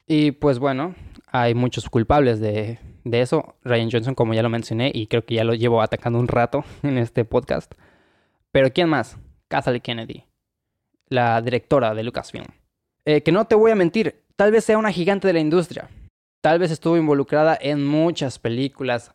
Y 0.06 0.32
pues 0.32 0.58
bueno, 0.58 0.94
hay 1.28 1.54
muchos 1.54 1.88
culpables 1.88 2.40
de, 2.40 2.78
de 3.04 3.20
eso. 3.20 3.54
Ryan 3.62 3.90
Johnson, 3.90 4.14
como 4.14 4.34
ya 4.34 4.42
lo 4.42 4.48
mencioné, 4.48 4.90
y 4.92 5.06
creo 5.06 5.24
que 5.24 5.34
ya 5.34 5.44
lo 5.44 5.54
llevo 5.54 5.80
atacando 5.82 6.18
un 6.18 6.28
rato 6.28 6.64
en 6.82 6.98
este 6.98 7.24
podcast. 7.24 7.72
Pero 8.50 8.72
¿quién 8.72 8.88
más? 8.88 9.18
Kathleen 9.48 9.80
Kennedy, 9.80 10.24
la 11.08 11.40
directora 11.40 11.94
de 11.94 12.02
Lucasfilm. 12.02 12.46
Eh, 13.04 13.22
que 13.22 13.32
no 13.32 13.46
te 13.46 13.54
voy 13.54 13.70
a 13.70 13.76
mentir, 13.76 14.24
tal 14.36 14.50
vez 14.50 14.64
sea 14.64 14.78
una 14.78 14.90
gigante 14.90 15.28
de 15.28 15.34
la 15.34 15.40
industria. 15.40 15.88
Tal 16.40 16.58
vez 16.58 16.70
estuvo 16.70 16.96
involucrada 16.96 17.56
en 17.60 17.86
muchas 17.86 18.38
películas 18.38 19.14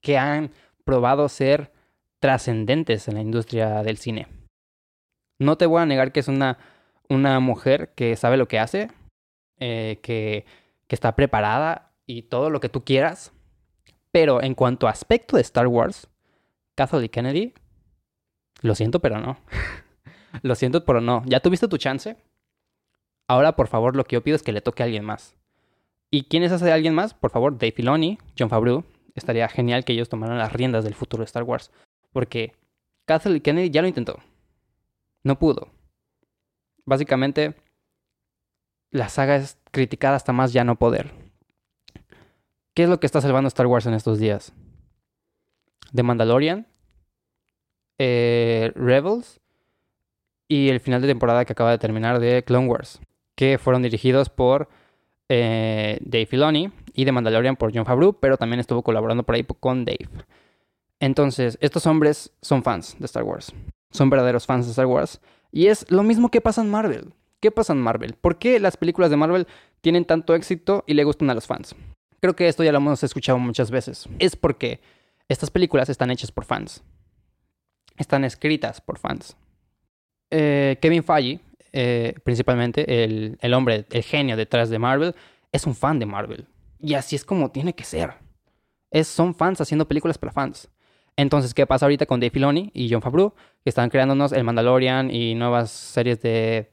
que 0.00 0.18
han 0.18 0.50
probado 0.84 1.28
ser 1.28 1.72
trascendentes 2.20 3.08
en 3.08 3.14
la 3.14 3.20
industria 3.20 3.82
del 3.82 3.98
cine. 3.98 4.28
No 5.38 5.56
te 5.56 5.66
voy 5.66 5.80
a 5.80 5.86
negar 5.86 6.12
que 6.12 6.20
es 6.20 6.28
una, 6.28 6.58
una 7.08 7.40
mujer 7.40 7.92
que 7.94 8.14
sabe 8.16 8.36
lo 8.36 8.48
que 8.48 8.58
hace, 8.58 8.90
eh, 9.58 9.98
que, 10.02 10.44
que 10.86 10.94
está 10.94 11.16
preparada 11.16 11.89
y 12.10 12.22
todo 12.22 12.50
lo 12.50 12.60
que 12.60 12.68
tú 12.68 12.84
quieras. 12.84 13.32
Pero 14.12 14.42
en 14.42 14.54
cuanto 14.54 14.88
a 14.88 14.90
aspecto 14.90 15.36
de 15.36 15.42
Star 15.42 15.68
Wars, 15.68 16.08
Kathleen 16.74 17.08
Kennedy, 17.08 17.54
lo 18.62 18.74
siento, 18.74 19.00
pero 19.00 19.20
no. 19.20 19.38
lo 20.42 20.54
siento, 20.54 20.84
pero 20.84 21.00
no. 21.00 21.22
Ya 21.26 21.40
tuviste 21.40 21.68
tu 21.68 21.78
chance. 21.78 22.16
Ahora, 23.28 23.54
por 23.54 23.68
favor, 23.68 23.94
lo 23.94 24.04
que 24.04 24.14
yo 24.14 24.22
pido 24.22 24.34
es 24.34 24.42
que 24.42 24.52
le 24.52 24.60
toque 24.60 24.82
a 24.82 24.86
alguien 24.86 25.04
más. 25.04 25.36
¿Y 26.10 26.24
quién 26.24 26.42
es 26.42 26.50
ese 26.50 26.72
alguien 26.72 26.94
más? 26.94 27.14
Por 27.14 27.30
favor, 27.30 27.56
Dave 27.56 27.72
Filoni, 27.72 28.18
John 28.36 28.50
Favreau. 28.50 28.84
Estaría 29.14 29.48
genial 29.48 29.84
que 29.84 29.92
ellos 29.92 30.08
tomaran 30.08 30.38
las 30.38 30.52
riendas 30.52 30.82
del 30.82 30.94
futuro 30.94 31.20
de 31.20 31.26
Star 31.26 31.44
Wars. 31.44 31.70
Porque 32.12 32.54
Kathleen 33.06 33.40
Kennedy 33.40 33.70
ya 33.70 33.82
lo 33.82 33.88
intentó. 33.88 34.18
No 35.22 35.38
pudo. 35.38 35.68
Básicamente, 36.84 37.54
la 38.90 39.08
saga 39.08 39.36
es 39.36 39.58
criticada 39.70 40.16
hasta 40.16 40.32
más 40.32 40.52
ya 40.52 40.64
no 40.64 40.76
poder. 40.76 41.19
¿Qué 42.74 42.84
es 42.84 42.88
lo 42.88 43.00
que 43.00 43.06
está 43.06 43.20
salvando 43.20 43.48
Star 43.48 43.66
Wars 43.66 43.86
en 43.86 43.94
estos 43.94 44.18
días? 44.18 44.52
The 45.92 46.02
Mandalorian, 46.02 46.68
eh, 47.98 48.72
Rebels 48.76 49.40
y 50.46 50.68
el 50.68 50.80
final 50.80 51.02
de 51.02 51.08
temporada 51.08 51.44
que 51.44 51.52
acaba 51.52 51.72
de 51.72 51.78
terminar 51.78 52.20
de 52.20 52.44
Clone 52.44 52.68
Wars, 52.68 53.00
que 53.34 53.58
fueron 53.58 53.82
dirigidos 53.82 54.30
por 54.30 54.68
eh, 55.28 55.98
Dave 56.00 56.26
Filoni 56.26 56.72
y 56.94 57.04
The 57.04 57.12
Mandalorian 57.12 57.56
por 57.56 57.74
John 57.74 57.84
Favreau, 57.84 58.12
pero 58.14 58.36
también 58.36 58.60
estuvo 58.60 58.82
colaborando 58.82 59.24
por 59.24 59.34
ahí 59.34 59.44
con 59.44 59.84
Dave. 59.84 60.08
Entonces, 61.00 61.58
estos 61.60 61.86
hombres 61.86 62.32
son 62.40 62.62
fans 62.62 62.96
de 62.98 63.06
Star 63.06 63.24
Wars, 63.24 63.52
son 63.90 64.10
verdaderos 64.10 64.46
fans 64.46 64.66
de 64.66 64.70
Star 64.70 64.86
Wars, 64.86 65.20
y 65.50 65.66
es 65.66 65.90
lo 65.90 66.04
mismo 66.04 66.30
que 66.30 66.40
pasa 66.40 66.62
en 66.62 66.70
Marvel. 66.70 67.14
¿Qué 67.40 67.50
pasa 67.50 67.72
en 67.72 67.80
Marvel? 67.80 68.14
¿Por 68.20 68.38
qué 68.38 68.60
las 68.60 68.76
películas 68.76 69.10
de 69.10 69.16
Marvel 69.16 69.46
tienen 69.80 70.04
tanto 70.04 70.34
éxito 70.34 70.84
y 70.86 70.94
le 70.94 71.04
gustan 71.04 71.30
a 71.30 71.34
los 71.34 71.46
fans? 71.46 71.74
Creo 72.20 72.36
que 72.36 72.48
esto 72.48 72.62
ya 72.62 72.72
lo 72.72 72.78
hemos 72.78 73.02
escuchado 73.02 73.38
muchas 73.38 73.70
veces. 73.70 74.06
Es 74.18 74.36
porque 74.36 74.80
estas 75.28 75.50
películas 75.50 75.88
están 75.88 76.10
hechas 76.10 76.30
por 76.30 76.44
fans. 76.44 76.82
Están 77.96 78.24
escritas 78.24 78.80
por 78.80 78.98
fans. 78.98 79.36
Eh, 80.30 80.76
Kevin 80.80 81.02
Feige, 81.02 81.40
eh, 81.72 82.14
principalmente 82.22 83.04
el, 83.04 83.38
el 83.40 83.54
hombre, 83.54 83.86
el 83.90 84.02
genio 84.02 84.36
detrás 84.36 84.68
de 84.68 84.78
Marvel, 84.78 85.14
es 85.50 85.66
un 85.66 85.74
fan 85.74 85.98
de 85.98 86.06
Marvel. 86.06 86.46
Y 86.78 86.94
así 86.94 87.16
es 87.16 87.24
como 87.24 87.50
tiene 87.50 87.74
que 87.74 87.84
ser. 87.84 88.14
Es, 88.90 89.08
son 89.08 89.34
fans 89.34 89.60
haciendo 89.60 89.88
películas 89.88 90.18
para 90.18 90.32
fans. 90.32 90.68
Entonces, 91.16 91.54
¿qué 91.54 91.66
pasa 91.66 91.86
ahorita 91.86 92.06
con 92.06 92.20
Dave 92.20 92.30
Filoni 92.30 92.70
y 92.74 92.90
John 92.90 93.02
Favreau? 93.02 93.34
Que 93.62 93.70
están 93.70 93.90
creándonos 93.90 94.32
el 94.32 94.44
Mandalorian 94.44 95.10
y 95.10 95.34
nuevas 95.34 95.70
series 95.70 96.20
de, 96.22 96.70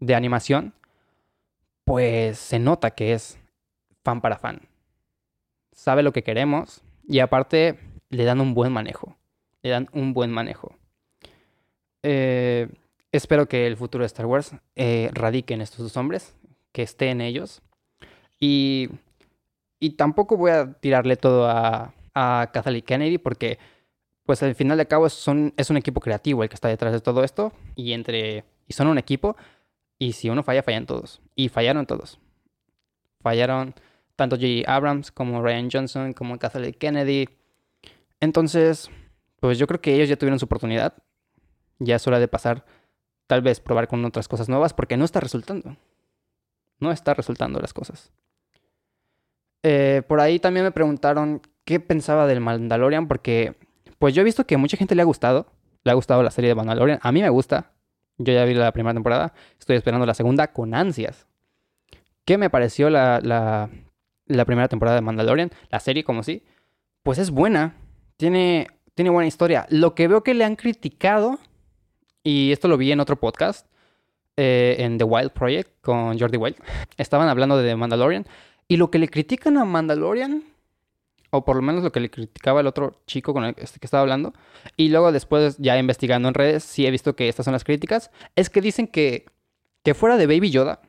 de 0.00 0.14
animación. 0.14 0.74
Pues 1.84 2.38
se 2.38 2.58
nota 2.58 2.92
que 2.92 3.12
es 3.12 3.38
fan 4.04 4.20
para 4.20 4.38
fan 4.38 4.71
sabe 5.72 6.02
lo 6.02 6.12
que 6.12 6.22
queremos 6.22 6.82
y 7.06 7.18
aparte 7.18 7.78
le 8.10 8.24
dan 8.24 8.40
un 8.40 8.54
buen 8.54 8.72
manejo. 8.72 9.16
Le 9.62 9.70
dan 9.70 9.88
un 9.92 10.12
buen 10.12 10.30
manejo. 10.30 10.76
Eh, 12.02 12.68
espero 13.12 13.48
que 13.48 13.66
el 13.66 13.76
futuro 13.76 14.02
de 14.02 14.06
Star 14.06 14.26
Wars 14.26 14.54
eh, 14.76 15.10
radique 15.12 15.54
en 15.54 15.60
estos 15.60 15.78
dos 15.78 15.96
hombres, 15.96 16.36
que 16.72 16.82
esté 16.82 17.10
en 17.10 17.20
ellos. 17.20 17.62
Y, 18.40 18.90
y 19.78 19.90
tampoco 19.90 20.36
voy 20.36 20.50
a 20.50 20.72
tirarle 20.74 21.16
todo 21.16 21.48
a, 21.48 21.94
a 22.14 22.50
Kathleen 22.52 22.82
Kennedy 22.82 23.18
porque, 23.18 23.58
pues 24.24 24.42
al 24.42 24.54
final 24.54 24.78
de 24.78 24.86
cabo, 24.86 25.08
son, 25.08 25.54
es 25.56 25.70
un 25.70 25.76
equipo 25.76 26.00
creativo 26.00 26.42
el 26.42 26.48
que 26.48 26.54
está 26.54 26.68
detrás 26.68 26.92
de 26.92 27.00
todo 27.00 27.24
esto. 27.24 27.52
Y, 27.76 27.92
entre, 27.92 28.44
y 28.66 28.72
son 28.72 28.88
un 28.88 28.98
equipo. 28.98 29.36
Y 29.98 30.12
si 30.12 30.28
uno 30.28 30.42
falla, 30.42 30.62
fallan 30.62 30.86
todos. 30.86 31.20
Y 31.36 31.48
fallaron 31.48 31.86
todos. 31.86 32.18
Fallaron 33.20 33.74
tanto 34.22 34.36
J. 34.36 34.62
Abrams 34.72 35.10
como 35.10 35.42
Ryan 35.42 35.68
Johnson, 35.68 36.12
como 36.12 36.38
Kathleen 36.38 36.74
Kennedy. 36.74 37.28
Entonces, 38.20 38.88
pues 39.40 39.58
yo 39.58 39.66
creo 39.66 39.80
que 39.80 39.94
ellos 39.94 40.08
ya 40.08 40.16
tuvieron 40.16 40.38
su 40.38 40.44
oportunidad. 40.44 40.94
Ya 41.80 41.96
es 41.96 42.06
hora 42.06 42.20
de 42.20 42.28
pasar, 42.28 42.64
tal 43.26 43.42
vez 43.42 43.58
probar 43.58 43.88
con 43.88 44.04
otras 44.04 44.28
cosas 44.28 44.48
nuevas, 44.48 44.74
porque 44.74 44.96
no 44.96 45.04
está 45.04 45.18
resultando. 45.18 45.76
No 46.78 46.92
está 46.92 47.14
resultando 47.14 47.58
las 47.58 47.74
cosas. 47.74 48.12
Eh, 49.64 50.02
por 50.06 50.20
ahí 50.20 50.38
también 50.38 50.64
me 50.64 50.70
preguntaron 50.70 51.42
qué 51.64 51.80
pensaba 51.80 52.28
del 52.28 52.38
Mandalorian, 52.38 53.08
porque 53.08 53.56
pues 53.98 54.14
yo 54.14 54.22
he 54.22 54.24
visto 54.24 54.46
que 54.46 54.56
mucha 54.56 54.76
gente 54.76 54.94
le 54.94 55.02
ha 55.02 55.06
gustado. 55.06 55.48
Le 55.82 55.90
ha 55.90 55.94
gustado 55.94 56.22
la 56.22 56.30
serie 56.30 56.48
de 56.48 56.54
Mandalorian. 56.54 57.00
A 57.02 57.10
mí 57.10 57.22
me 57.22 57.28
gusta. 57.28 57.72
Yo 58.18 58.32
ya 58.32 58.44
vi 58.44 58.54
la 58.54 58.70
primera 58.70 58.94
temporada. 58.94 59.34
Estoy 59.58 59.74
esperando 59.74 60.06
la 60.06 60.14
segunda 60.14 60.52
con 60.52 60.74
ansias. 60.74 61.26
¿Qué 62.24 62.38
me 62.38 62.50
pareció 62.50 62.88
la 62.88 63.68
primera 64.44 64.68
temporada 64.68 64.96
de 64.96 65.02
Mandalorian, 65.02 65.50
la 65.70 65.80
serie 65.80 66.04
como 66.04 66.22
sí, 66.22 66.42
pues 67.02 67.18
es 67.18 67.30
buena. 67.30 67.74
Tiene, 68.16 68.68
tiene 68.94 69.10
buena 69.10 69.26
historia. 69.26 69.66
Lo 69.68 69.94
que 69.94 70.08
veo 70.08 70.22
que 70.22 70.34
le 70.34 70.44
han 70.44 70.56
criticado, 70.56 71.38
y 72.22 72.52
esto 72.52 72.68
lo 72.68 72.76
vi 72.76 72.92
en 72.92 73.00
otro 73.00 73.16
podcast, 73.16 73.66
eh, 74.36 74.76
en 74.78 74.98
The 74.98 75.04
Wild 75.04 75.32
Project 75.32 75.70
con 75.80 76.18
Jordi 76.18 76.38
Wild, 76.38 76.56
estaban 76.96 77.28
hablando 77.28 77.56
de 77.56 77.76
Mandalorian, 77.76 78.26
y 78.68 78.76
lo 78.76 78.90
que 78.90 78.98
le 78.98 79.08
critican 79.08 79.58
a 79.58 79.64
Mandalorian, 79.64 80.44
o 81.30 81.44
por 81.44 81.56
lo 81.56 81.62
menos 81.62 81.82
lo 81.82 81.92
que 81.92 82.00
le 82.00 82.10
criticaba 82.10 82.60
el 82.60 82.66
otro 82.66 83.00
chico 83.06 83.32
con 83.32 83.44
el 83.44 83.54
que 83.54 83.64
estaba 83.64 84.02
hablando, 84.02 84.32
y 84.76 84.88
luego 84.88 85.12
después 85.12 85.56
ya 85.58 85.76
investigando 85.78 86.28
en 86.28 86.34
redes, 86.34 86.62
sí 86.62 86.86
he 86.86 86.90
visto 86.90 87.16
que 87.16 87.28
estas 87.28 87.44
son 87.44 87.52
las 87.52 87.64
críticas, 87.64 88.10
es 88.36 88.50
que 88.50 88.60
dicen 88.60 88.86
que, 88.86 89.26
que 89.82 89.94
fuera 89.94 90.16
de 90.16 90.26
Baby 90.26 90.50
Yoda, 90.50 90.80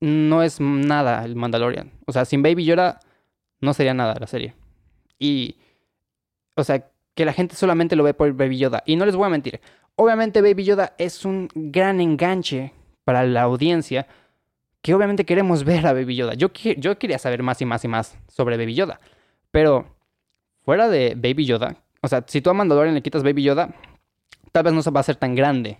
no 0.00 0.42
es 0.42 0.60
nada 0.60 1.24
el 1.24 1.36
Mandalorian. 1.36 1.92
O 2.06 2.12
sea, 2.12 2.24
sin 2.24 2.42
Baby 2.42 2.64
Yoda 2.64 3.00
no 3.60 3.74
sería 3.74 3.94
nada 3.94 4.16
la 4.18 4.26
serie. 4.26 4.54
Y, 5.18 5.56
o 6.54 6.64
sea, 6.64 6.90
que 7.14 7.24
la 7.24 7.32
gente 7.32 7.56
solamente 7.56 7.96
lo 7.96 8.04
ve 8.04 8.14
por 8.14 8.32
Baby 8.32 8.58
Yoda. 8.58 8.82
Y 8.86 8.96
no 8.96 9.06
les 9.06 9.16
voy 9.16 9.26
a 9.26 9.30
mentir. 9.30 9.60
Obviamente 9.96 10.42
Baby 10.42 10.64
Yoda 10.64 10.94
es 10.98 11.24
un 11.24 11.48
gran 11.54 12.00
enganche 12.00 12.72
para 13.04 13.24
la 13.24 13.42
audiencia 13.42 14.06
que 14.82 14.94
obviamente 14.94 15.24
queremos 15.24 15.64
ver 15.64 15.86
a 15.86 15.92
Baby 15.92 16.16
Yoda. 16.16 16.34
Yo, 16.34 16.48
yo 16.76 16.98
quería 16.98 17.18
saber 17.18 17.42
más 17.42 17.60
y 17.62 17.64
más 17.64 17.84
y 17.84 17.88
más 17.88 18.18
sobre 18.28 18.56
Baby 18.56 18.74
Yoda. 18.74 19.00
Pero 19.50 19.96
fuera 20.62 20.88
de 20.88 21.14
Baby 21.16 21.46
Yoda, 21.46 21.76
o 22.02 22.08
sea, 22.08 22.24
si 22.26 22.40
tú 22.40 22.50
a 22.50 22.54
Mandalorian 22.54 22.94
le 22.94 23.02
quitas 23.02 23.22
Baby 23.22 23.42
Yoda, 23.42 23.74
tal 24.52 24.64
vez 24.64 24.74
no 24.74 24.82
se 24.82 24.90
va 24.90 25.00
a 25.00 25.04
ser 25.04 25.16
tan 25.16 25.34
grande. 25.34 25.78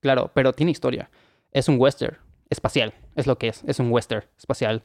Claro, 0.00 0.30
pero 0.34 0.52
tiene 0.52 0.72
historia. 0.72 1.08
Es 1.52 1.68
un 1.68 1.76
western 1.78 2.18
espacial, 2.52 2.94
es 3.16 3.26
lo 3.26 3.38
que 3.38 3.48
es, 3.48 3.64
es 3.66 3.78
un 3.78 3.90
western 3.90 4.24
espacial 4.38 4.82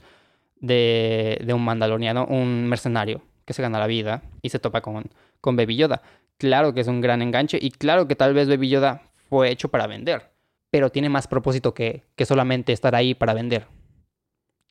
de, 0.60 1.54
un 1.54 1.64
mandaloriano, 1.64 2.26
un 2.26 2.68
mercenario 2.68 3.22
que 3.46 3.54
se 3.54 3.62
gana 3.62 3.80
la 3.80 3.88
vida 3.88 4.24
y 4.42 4.50
se 4.50 4.60
topa 4.60 4.82
con, 4.82 5.10
con 5.42 5.56
Baby 5.56 5.78
Yoda. 5.78 6.02
Claro 6.38 6.74
que 6.74 6.82
es 6.82 6.88
un 6.88 7.02
gran 7.02 7.22
enganche 7.22 7.58
y 7.62 7.72
claro 7.72 8.08
que 8.08 8.16
tal 8.16 8.34
vez 8.34 8.48
Baby 8.48 8.70
Yoda 8.70 9.04
fue 9.30 9.50
hecho 9.50 9.70
para 9.70 9.88
vender, 9.88 10.32
pero 10.70 10.90
tiene 10.90 11.10
más 11.10 11.28
propósito 11.28 11.74
que, 11.74 12.04
que 12.16 12.26
solamente 12.26 12.74
estar 12.74 12.96
ahí 12.96 13.14
para 13.14 13.34
vender. 13.34 13.68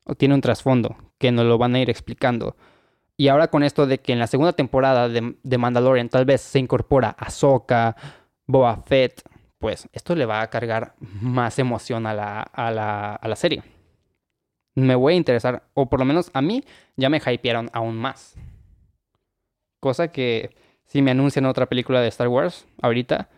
O 0.05 0.15
tiene 0.15 0.35
un 0.35 0.41
trasfondo 0.41 0.97
que 1.19 1.33
nos 1.33 1.47
lo 1.47 1.59
van 1.59 1.75
a 1.75 1.81
ir 1.81 1.91
explicando. 1.91 2.57
Y 3.17 3.29
ahora 3.29 3.49
con 3.49 3.63
esto 3.63 3.87
de 3.87 3.99
que 3.99 4.13
en 4.13 4.19
la 4.19 4.27
segunda 4.27 4.53
temporada 4.53 5.09
de, 5.09 5.37
de 5.43 5.59
Mandalorian 5.59 6.09
tal 6.09 6.25
vez 6.25 6.43
se 6.43 6.59
incorpora 6.59 7.17
Ahsoka, 7.19 7.97
Boba 8.47 8.77
Fett, 8.77 9.23
pues 9.59 9.89
esto 9.93 10.15
le 10.15 10.27
va 10.27 10.43
a 10.43 10.51
cargar 10.51 10.95
más 10.99 11.59
emoción 11.59 12.07
a 12.07 12.15
la, 12.15 12.41
a 12.41 12.71
la, 12.71 13.37
serie. 13.37 13.63
Me 14.75 14.95
voy 14.95 15.15
a 15.15 15.17
interesar, 15.17 15.63
o 15.75 15.89
por 15.89 15.99
lo 15.99 16.05
menos 16.05 16.31
a 16.35 16.43
mí 16.43 16.63
ya 16.97 17.09
me 17.09 17.19
hypearon 17.25 17.71
aún 17.73 17.97
más. 17.97 18.37
Cosa 19.81 20.09
que 20.09 20.55
si 20.85 21.01
me 21.03 21.11
anuncian 21.11 21.47
otra 21.47 21.67
película 21.67 22.01
de 22.01 22.09
Star 22.09 22.29
Wars 22.29 22.67
ahorita, 22.83 23.29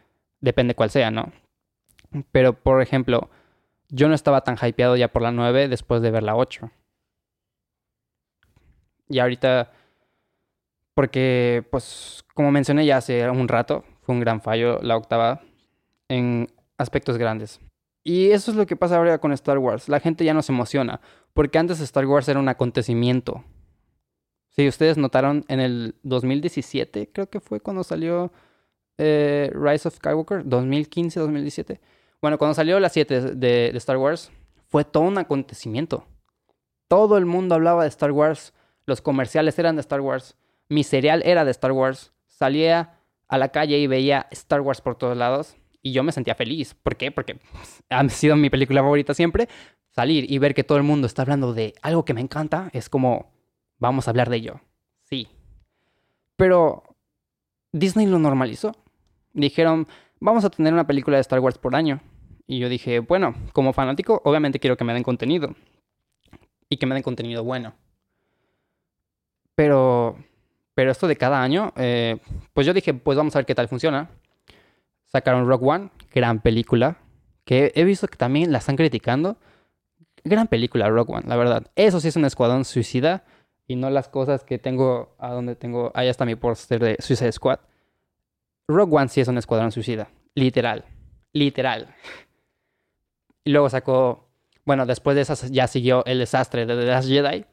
depende 0.40 0.74
cuál 0.74 0.90
sea, 0.90 1.10
¿no? 1.10 1.32
Pero 2.32 2.54
por 2.54 2.82
ejemplo, 2.82 3.30
yo 3.88 4.08
no 4.08 4.14
estaba 4.14 4.42
tan 4.42 4.56
hypeado 4.60 4.96
ya 4.96 5.08
por 5.08 5.22
la 5.22 5.30
9 5.30 5.68
después 5.68 6.02
de 6.02 6.10
ver 6.10 6.24
la 6.24 6.36
8. 6.36 6.70
Y 9.08 9.20
ahorita, 9.20 9.72
porque 10.94 11.64
pues 11.70 12.24
como 12.34 12.50
mencioné 12.50 12.84
ya 12.84 12.98
hace 12.98 13.28
un 13.30 13.48
rato, 13.48 13.84
fue 14.02 14.14
un 14.14 14.20
gran 14.20 14.40
fallo 14.40 14.80
la 14.82 14.96
octava 14.96 15.42
en 16.08 16.48
aspectos 16.78 17.18
grandes. 17.18 17.60
Y 18.04 18.30
eso 18.30 18.50
es 18.50 18.56
lo 18.56 18.66
que 18.66 18.76
pasa 18.76 18.96
ahora 18.96 19.18
con 19.18 19.32
Star 19.32 19.58
Wars. 19.58 19.88
La 19.88 20.00
gente 20.00 20.24
ya 20.24 20.34
no 20.34 20.42
se 20.42 20.52
emociona, 20.52 21.00
porque 21.34 21.58
antes 21.58 21.80
Star 21.80 22.06
Wars 22.06 22.28
era 22.28 22.40
un 22.40 22.48
acontecimiento. 22.48 23.44
Si 24.48 24.66
ustedes 24.66 24.96
notaron, 24.96 25.44
en 25.48 25.60
el 25.60 25.94
2017 26.04 27.10
creo 27.12 27.28
que 27.28 27.40
fue 27.40 27.60
cuando 27.60 27.84
salió 27.84 28.32
eh, 28.96 29.50
Rise 29.54 29.88
of 29.88 29.96
Skywalker, 29.96 30.44
2015, 30.44 31.20
2017. 31.20 31.80
Bueno, 32.20 32.38
cuando 32.38 32.54
salió 32.54 32.80
la 32.80 32.88
7 32.88 33.20
de, 33.20 33.72
de 33.72 33.78
Star 33.78 33.98
Wars, 33.98 34.32
fue 34.68 34.84
todo 34.84 35.04
un 35.04 35.18
acontecimiento. 35.18 36.06
Todo 36.88 37.18
el 37.18 37.26
mundo 37.26 37.54
hablaba 37.54 37.82
de 37.82 37.88
Star 37.88 38.12
Wars, 38.12 38.54
los 38.86 39.02
comerciales 39.02 39.58
eran 39.58 39.76
de 39.76 39.80
Star 39.80 40.00
Wars, 40.00 40.34
mi 40.68 40.82
cereal 40.82 41.22
era 41.24 41.44
de 41.44 41.50
Star 41.50 41.72
Wars, 41.72 42.12
salía 42.26 42.98
a 43.28 43.38
la 43.38 43.50
calle 43.50 43.78
y 43.78 43.86
veía 43.86 44.26
Star 44.30 44.62
Wars 44.62 44.80
por 44.80 44.96
todos 44.96 45.16
lados 45.16 45.56
y 45.88 45.92
yo 45.92 46.02
me 46.02 46.12
sentía 46.12 46.34
feliz. 46.34 46.74
¿Por 46.74 46.96
qué? 46.96 47.10
Porque 47.10 47.38
ha 47.88 48.08
sido 48.08 48.36
mi 48.36 48.50
película 48.50 48.82
favorita 48.82 49.14
siempre. 49.14 49.48
Salir 49.90 50.30
y 50.30 50.38
ver 50.38 50.54
que 50.54 50.64
todo 50.64 50.78
el 50.78 50.84
mundo 50.84 51.06
está 51.06 51.22
hablando 51.22 51.54
de 51.54 51.74
algo 51.82 52.04
que 52.04 52.14
me 52.14 52.20
encanta 52.20 52.70
es 52.72 52.88
como, 52.88 53.32
vamos 53.78 54.06
a 54.06 54.10
hablar 54.10 54.28
de 54.28 54.36
ello. 54.36 54.60
Sí. 55.02 55.28
Pero 56.36 56.82
Disney 57.72 58.06
lo 58.06 58.18
normalizó. 58.18 58.76
Dijeron, 59.32 59.88
vamos 60.20 60.44
a 60.44 60.50
tener 60.50 60.72
una 60.72 60.86
película 60.86 61.16
de 61.16 61.22
Star 61.22 61.40
Wars 61.40 61.58
por 61.58 61.74
año. 61.74 62.00
Y 62.46 62.58
yo 62.58 62.68
dije, 62.68 63.00
bueno, 63.00 63.34
como 63.52 63.72
fanático, 63.72 64.20
obviamente 64.24 64.60
quiero 64.60 64.76
que 64.76 64.84
me 64.84 64.94
den 64.94 65.02
contenido. 65.02 65.54
Y 66.68 66.76
que 66.76 66.86
me 66.86 66.94
den 66.94 67.02
contenido 67.02 67.44
bueno. 67.44 67.74
Pero, 69.54 70.16
pero 70.74 70.92
esto 70.92 71.08
de 71.08 71.16
cada 71.16 71.42
año, 71.42 71.72
eh, 71.76 72.18
pues 72.52 72.66
yo 72.66 72.74
dije, 72.74 72.94
pues 72.94 73.16
vamos 73.16 73.34
a 73.34 73.38
ver 73.38 73.46
qué 73.46 73.54
tal 73.54 73.68
funciona. 73.68 74.10
Sacaron 75.08 75.48
Rock 75.48 75.62
One, 75.62 75.90
gran 76.12 76.40
película, 76.40 76.98
que 77.44 77.72
he 77.74 77.84
visto 77.84 78.08
que 78.08 78.16
también 78.16 78.52
la 78.52 78.58
están 78.58 78.76
criticando. 78.76 79.38
Gran 80.24 80.48
película 80.48 80.88
Rock 80.88 81.10
One, 81.10 81.26
la 81.26 81.36
verdad. 81.36 81.66
Eso 81.76 82.00
sí 82.00 82.08
es 82.08 82.16
un 82.16 82.24
escuadrón 82.24 82.64
suicida 82.64 83.24
y 83.66 83.76
no 83.76 83.90
las 83.90 84.08
cosas 84.08 84.44
que 84.44 84.58
tengo 84.58 85.14
a 85.18 85.32
donde 85.32 85.56
tengo. 85.56 85.92
Ahí 85.94 86.08
está 86.08 86.24
mi 86.24 86.34
póster 86.34 86.80
de 86.80 86.96
Suicide 87.00 87.32
Squad. 87.32 87.60
Rogue 88.66 88.96
One 88.96 89.08
sí 89.08 89.20
es 89.20 89.28
un 89.28 89.38
escuadrón 89.38 89.72
suicida. 89.72 90.10
Literal. 90.34 90.84
Literal. 91.32 91.94
Y 93.44 93.50
luego 93.50 93.70
sacó. 93.70 94.28
Bueno, 94.64 94.84
después 94.84 95.14
de 95.14 95.22
esas 95.22 95.50
ya 95.50 95.66
siguió 95.66 96.04
el 96.04 96.18
desastre 96.18 96.66
de 96.66 96.76
The 96.76 96.86
Last 96.86 97.08
Jedi. 97.08 97.46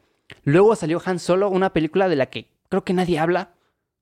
Luego 0.44 0.76
salió 0.76 1.02
Han 1.06 1.20
Solo, 1.20 1.50
una 1.50 1.72
película 1.72 2.10
de 2.10 2.18
la 2.18 2.26
que 2.26 2.50
creo 2.68 2.84
que 2.84 2.94
nadie 2.94 3.20
habla. 3.20 3.54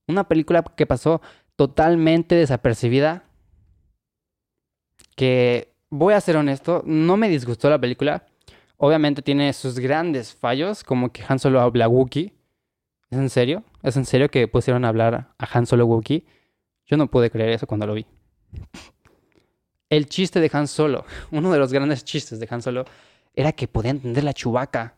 Una 0.08 0.28
película 0.28 0.64
que 0.64 0.88
pasó 0.88 1.22
totalmente 1.56 2.36
desapercibida. 2.36 3.26
Que 5.16 5.74
voy 5.90 6.14
a 6.14 6.22
ser 6.22 6.38
honesto, 6.38 6.84
no 6.86 7.18
me 7.18 7.30
disgustó 7.30 7.70
la 7.70 7.80
película. 7.80 8.26
Obviamente 8.78 9.22
tiene 9.22 9.54
sus 9.54 9.80
grandes 9.80 10.34
fallos, 10.34 10.84
como 10.84 11.12
que 11.12 11.24
Han 11.28 11.40
Solo 11.40 11.62
habla 11.62 11.88
Wookiee. 11.88 12.34
¿Es 13.10 13.20
en 13.20 13.30
serio? 13.30 13.64
¿Es 13.84 13.96
en 13.96 14.06
serio 14.06 14.30
que 14.30 14.48
pusieron 14.48 14.86
a 14.86 14.90
hablar 14.90 15.34
a 15.38 15.48
Han 15.54 15.68
Solo 15.68 15.86
Wookiee? 15.86 16.26
Yo 16.86 16.98
no 16.98 17.08
pude 17.08 17.30
creer 17.30 17.52
eso 17.52 17.68
cuando 17.68 17.86
lo 17.86 17.94
vi. 17.94 18.06
El 19.90 20.08
chiste 20.08 20.40
de 20.40 20.50
Han 20.52 20.68
Solo, 20.68 21.06
uno 21.32 21.52
de 21.52 21.60
los 21.60 21.72
grandes 21.72 22.04
chistes 22.04 22.40
de 22.40 22.48
Han 22.50 22.62
Solo, 22.62 22.86
era 23.36 23.52
que 23.52 23.68
podía 23.68 23.92
entender 23.92 24.24
la 24.24 24.34
chubaca. 24.34 24.98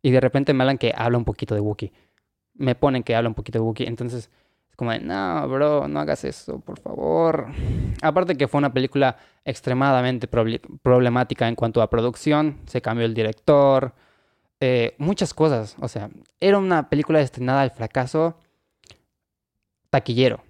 Y 0.00 0.10
de 0.10 0.20
repente 0.20 0.54
me 0.54 0.64
hablan 0.64 0.78
que 0.78 0.92
habla 0.96 1.18
un 1.18 1.24
poquito 1.24 1.54
de 1.54 1.60
Wookiee. 1.60 1.92
Me 2.54 2.74
ponen 2.74 3.02
que 3.02 3.14
habla 3.14 3.28
un 3.28 3.34
poquito 3.34 3.58
de 3.58 3.64
Wookiee. 3.64 3.86
Entonces, 3.86 4.30
es 4.72 4.76
como 4.76 4.90
de, 4.90 5.00
no, 5.00 5.46
bro, 5.48 5.86
no 5.86 6.00
hagas 6.00 6.24
eso, 6.24 6.58
por 6.60 6.80
favor. 6.80 7.48
Aparte 8.00 8.38
que 8.38 8.48
fue 8.48 8.56
una 8.56 8.72
película 8.72 9.18
extremadamente 9.44 10.26
problemática 10.26 11.46
en 11.46 11.56
cuanto 11.56 11.82
a 11.82 11.90
producción. 11.90 12.58
Se 12.64 12.80
cambió 12.80 13.04
el 13.04 13.12
director. 13.12 13.92
Eh, 14.60 14.94
muchas 14.96 15.34
cosas. 15.34 15.76
O 15.78 15.88
sea, 15.88 16.08
era 16.40 16.56
una 16.56 16.88
película 16.88 17.18
destinada 17.18 17.60
al 17.60 17.70
fracaso 17.70 18.38
taquillero. 19.90 20.42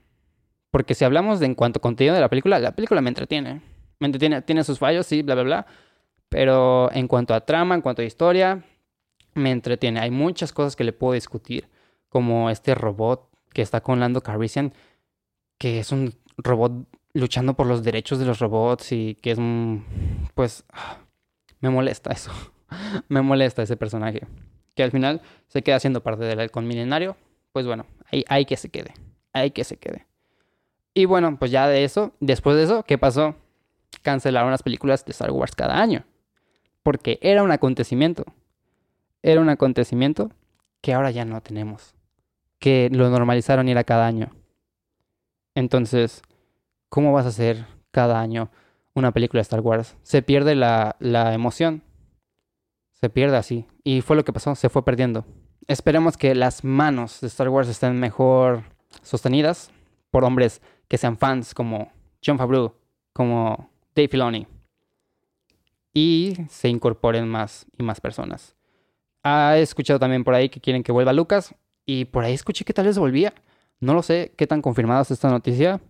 Porque 0.71 0.95
si 0.95 1.05
hablamos 1.05 1.41
de 1.41 1.47
en 1.47 1.57
cuanto 1.57 1.79
a 1.79 1.83
contenido 1.83 2.14
de 2.14 2.21
la 2.21 2.29
película, 2.29 2.61
la 2.61 2.76
película 2.76 3.00
me 3.00 3.09
entretiene. 3.09 3.61
Me 3.99 4.07
entretiene, 4.07 4.41
tiene 4.43 4.62
sus 4.62 4.79
fallos, 4.79 5.05
sí, 5.05 5.23
bla, 5.23 5.35
bla, 5.35 5.43
bla. 5.43 5.67
Pero 6.29 6.93
en 6.93 7.09
cuanto 7.09 7.35
a 7.35 7.41
trama, 7.41 7.75
en 7.75 7.81
cuanto 7.81 8.02
a 8.02 8.05
historia, 8.05 8.62
me 9.35 9.50
entretiene. 9.50 9.99
Hay 9.99 10.12
muchas 10.12 10.52
cosas 10.52 10.76
que 10.76 10.85
le 10.85 10.93
puedo 10.93 11.14
discutir, 11.14 11.69
como 12.09 12.50
este 12.50 12.76
robot 12.76 13.32
que 13.52 13.62
está 13.62 13.80
con 13.80 14.00
Lando 14.00 14.23
Calrissian, 14.23 14.73
que 15.59 15.78
es 15.78 15.92
un 15.92 16.14
robot 16.37 16.87
luchando 17.14 17.54
por 17.54 17.66
los 17.66 17.82
derechos 17.82 18.18
de 18.18 18.25
los 18.25 18.38
robots 18.38 18.92
y 18.92 19.16
que 19.16 19.32
es 19.32 19.38
un... 19.38 19.85
pues 20.35 20.64
me 21.61 21.71
molesta 21.71 22.11
eso. 22.11 22.32
me 23.09 23.23
molesta 23.23 23.62
ese 23.62 23.76
personaje. 23.76 24.26
Que 24.75 24.82
al 24.82 24.90
final 24.90 25.21
se 25.49 25.62
queda 25.62 25.78
siendo 25.78 26.02
parte 26.02 26.25
del 26.25 26.40
halcón 26.40 26.66
milenario. 26.66 27.16
Pues 27.52 27.66
bueno, 27.66 27.87
ahí 28.11 28.25
hay 28.28 28.47
que 28.47 28.56
se 28.56 28.71
quede. 28.71 28.94
Hay 29.32 29.50
que 29.50 29.64
se 29.64 29.76
quede. 29.76 30.06
Y 30.94 31.04
bueno, 31.04 31.38
pues 31.38 31.50
ya 31.50 31.68
de 31.68 31.85
eso, 31.85 32.12
después 32.21 32.56
de 32.56 32.64
eso, 32.64 32.82
¿qué 32.82 32.99
pasó? 32.99 33.35
Cancelaron 34.02 34.50
las 34.50 34.62
películas 34.62 35.04
de 35.04 35.12
Star 35.12 35.30
Wars 35.30 35.54
cada 35.54 35.80
año. 35.80 36.04
Porque 36.82 37.18
era 37.23 37.42
un 37.42 37.52
acontecimiento 37.52 38.25
era 39.23 39.40
un 39.40 39.49
acontecimiento 39.49 40.30
que 40.80 40.92
ahora 40.92 41.11
ya 41.11 41.25
no 41.25 41.40
tenemos. 41.40 41.94
Que 42.62 42.88
lo 42.92 43.11
normalizaron 43.11 43.69
ir 43.69 43.76
a 43.76 43.83
cada 43.83 44.07
año. 44.07 44.31
Entonces, 45.57 46.23
¿cómo 46.88 47.12
vas 47.12 47.26
a 47.26 47.31
hacer 47.31 47.66
cada 47.90 48.21
año 48.21 48.52
una 48.95 49.11
película 49.11 49.38
de 49.38 49.42
Star 49.42 49.61
Wars? 49.61 49.97
Se 50.02 50.23
pierde 50.23 50.54
la, 50.54 50.95
la 51.00 51.35
emoción. 51.35 51.83
Se 52.92 53.11
pierde 53.11 53.37
así. 53.37 53.66
Y 53.83 54.00
fue 54.00 54.14
lo 54.14 54.25
que 54.25 54.33
pasó, 54.33 54.54
se 54.54 54.69
fue 54.69 54.85
perdiendo. 54.85 55.25
Esperemos 55.66 56.16
que 56.16 56.37
las 56.37 56.62
manos 56.62 57.21
de 57.21 57.26
Star 57.26 57.49
Wars 57.49 57.69
estén 57.69 57.99
mejor 57.99 58.62
sostenidas 59.02 59.73
por 60.12 60.23
hombres 60.23 60.62
que 60.87 60.98
sean 60.98 61.18
fans 61.18 61.55
como 61.55 61.90
John 62.25 62.38
Favreau, 62.38 62.77
como 63.12 63.70
Dave 63.96 64.07
Filoni. 64.07 64.46
Y 65.92 66.37
se 66.48 66.68
incorporen 66.68 67.29
más 67.29 67.66
y 67.77 67.83
más 67.83 68.01
personas. 68.01 68.55
Ha 69.25 69.59
escuchado 69.59 69.98
también 69.98 70.22
por 70.22 70.35
ahí 70.35 70.48
que 70.48 70.61
quieren 70.61 70.85
que 70.85 70.92
vuelva 70.92 71.12
Lucas. 71.12 71.57
Y 71.87 72.07
por 72.07 72.25
ahí 72.25 72.35
escuché 72.35 72.64
que 72.64 72.73
tal 72.73 72.87
vez 72.87 72.99
volvía. 72.99 73.35
No 73.81 73.95
lo 73.95 74.03
sé 74.03 74.33
qué 74.37 74.47
tan 74.47 74.62
confirmada 74.62 75.03
es 75.03 75.11
esta 75.11 75.29
noticia. 75.29 75.81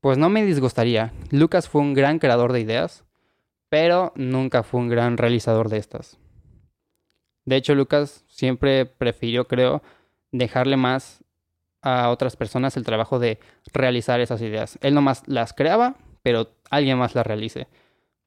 Pues 0.00 0.16
no 0.16 0.30
me 0.30 0.44
disgustaría. 0.44 1.12
Lucas 1.30 1.68
fue 1.68 1.80
un 1.80 1.94
gran 1.94 2.18
creador 2.18 2.52
de 2.52 2.60
ideas, 2.60 3.04
pero 3.68 4.12
nunca 4.16 4.62
fue 4.62 4.80
un 4.80 4.88
gran 4.88 5.16
realizador 5.16 5.68
de 5.68 5.78
estas. 5.78 6.18
De 7.44 7.56
hecho, 7.56 7.74
Lucas 7.74 8.24
siempre 8.28 8.86
prefirió, 8.86 9.46
creo, 9.46 9.82
dejarle 10.32 10.76
más 10.76 11.24
a 11.82 12.10
otras 12.10 12.36
personas 12.36 12.76
el 12.76 12.84
trabajo 12.84 13.18
de 13.18 13.38
realizar 13.72 14.20
esas 14.20 14.40
ideas. 14.42 14.78
Él 14.82 14.94
nomás 14.94 15.22
las 15.26 15.52
creaba, 15.52 15.96
pero 16.22 16.50
alguien 16.70 16.98
más 16.98 17.14
las 17.14 17.26
realice. 17.26 17.68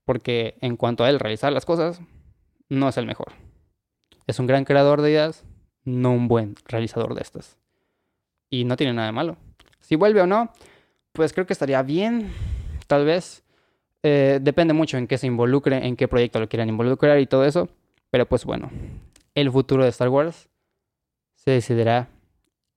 Porque 0.05 0.57
en 0.61 0.77
cuanto 0.77 1.03
a 1.03 1.09
él 1.09 1.19
realizar 1.19 1.51
las 1.53 1.65
cosas, 1.65 2.01
no 2.69 2.89
es 2.89 2.97
el 2.97 3.05
mejor. 3.05 3.33
Es 4.27 4.39
un 4.39 4.47
gran 4.47 4.65
creador 4.65 5.01
de 5.01 5.11
ideas, 5.11 5.43
no 5.83 6.11
un 6.11 6.27
buen 6.27 6.55
realizador 6.67 7.15
de 7.15 7.21
estas. 7.21 7.57
Y 8.49 8.65
no 8.65 8.75
tiene 8.75 8.93
nada 8.93 9.07
de 9.07 9.13
malo. 9.13 9.37
Si 9.79 9.95
vuelve 9.95 10.21
o 10.21 10.27
no, 10.27 10.51
pues 11.13 11.33
creo 11.33 11.45
que 11.45 11.53
estaría 11.53 11.81
bien, 11.83 12.31
tal 12.87 13.05
vez. 13.05 13.43
Eh, 14.03 14.39
depende 14.41 14.73
mucho 14.73 14.97
en 14.97 15.07
qué 15.07 15.17
se 15.17 15.27
involucre, 15.27 15.85
en 15.85 15.95
qué 15.95 16.07
proyecto 16.07 16.39
lo 16.39 16.49
quieran 16.49 16.69
involucrar 16.69 17.19
y 17.19 17.27
todo 17.27 17.45
eso. 17.45 17.69
Pero 18.09 18.27
pues 18.27 18.45
bueno, 18.45 18.69
el 19.35 19.51
futuro 19.51 19.83
de 19.83 19.89
Star 19.89 20.09
Wars 20.09 20.49
se 21.35 21.51
decidirá 21.51 22.09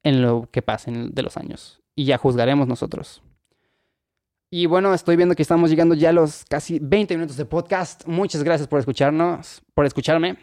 en 0.03 0.23
lo 0.23 0.49
que 0.51 0.63
pase 0.63 0.91
de 0.93 1.23
los 1.23 1.37
años. 1.37 1.81
Y 1.97 2.05
ya 2.05 2.19
juzgaremos 2.19 2.69
nosotros. 2.69 3.23
Y 4.51 4.67
bueno, 4.67 4.95
estoy 4.95 5.17
viendo 5.17 5.35
que 5.35 5.43
estamos 5.43 5.69
llegando 5.69 5.97
ya 5.97 6.11
a 6.11 6.13
los 6.13 6.45
casi 6.45 6.79
20 6.79 7.17
minutos 7.17 7.37
de 7.37 7.45
podcast. 7.45 8.07
Muchas 8.07 8.45
gracias 8.45 8.69
por 8.69 8.79
escucharnos, 8.79 9.63
por 9.75 9.85
escucharme. 9.85 10.37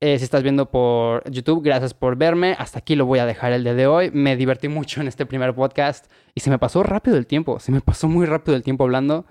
Eh, 0.00 0.16
si 0.18 0.24
estás 0.24 0.44
viendo 0.44 0.70
por 0.70 1.28
YouTube, 1.28 1.60
gracias 1.60 1.92
por 1.92 2.14
verme. 2.14 2.54
Hasta 2.56 2.78
aquí 2.78 2.94
lo 2.94 3.04
voy 3.04 3.18
a 3.18 3.26
dejar 3.26 3.52
el 3.52 3.64
día 3.64 3.74
de 3.74 3.88
hoy. 3.88 4.10
Me 4.12 4.36
divertí 4.36 4.68
mucho 4.68 5.00
en 5.00 5.08
este 5.08 5.26
primer 5.26 5.54
podcast 5.56 6.06
y 6.36 6.40
se 6.40 6.50
me 6.50 6.58
pasó 6.58 6.84
rápido 6.84 7.16
el 7.16 7.26
tiempo. 7.26 7.58
Se 7.58 7.72
me 7.72 7.80
pasó 7.80 8.06
muy 8.06 8.24
rápido 8.24 8.56
el 8.56 8.62
tiempo 8.62 8.84
hablando. 8.84 9.26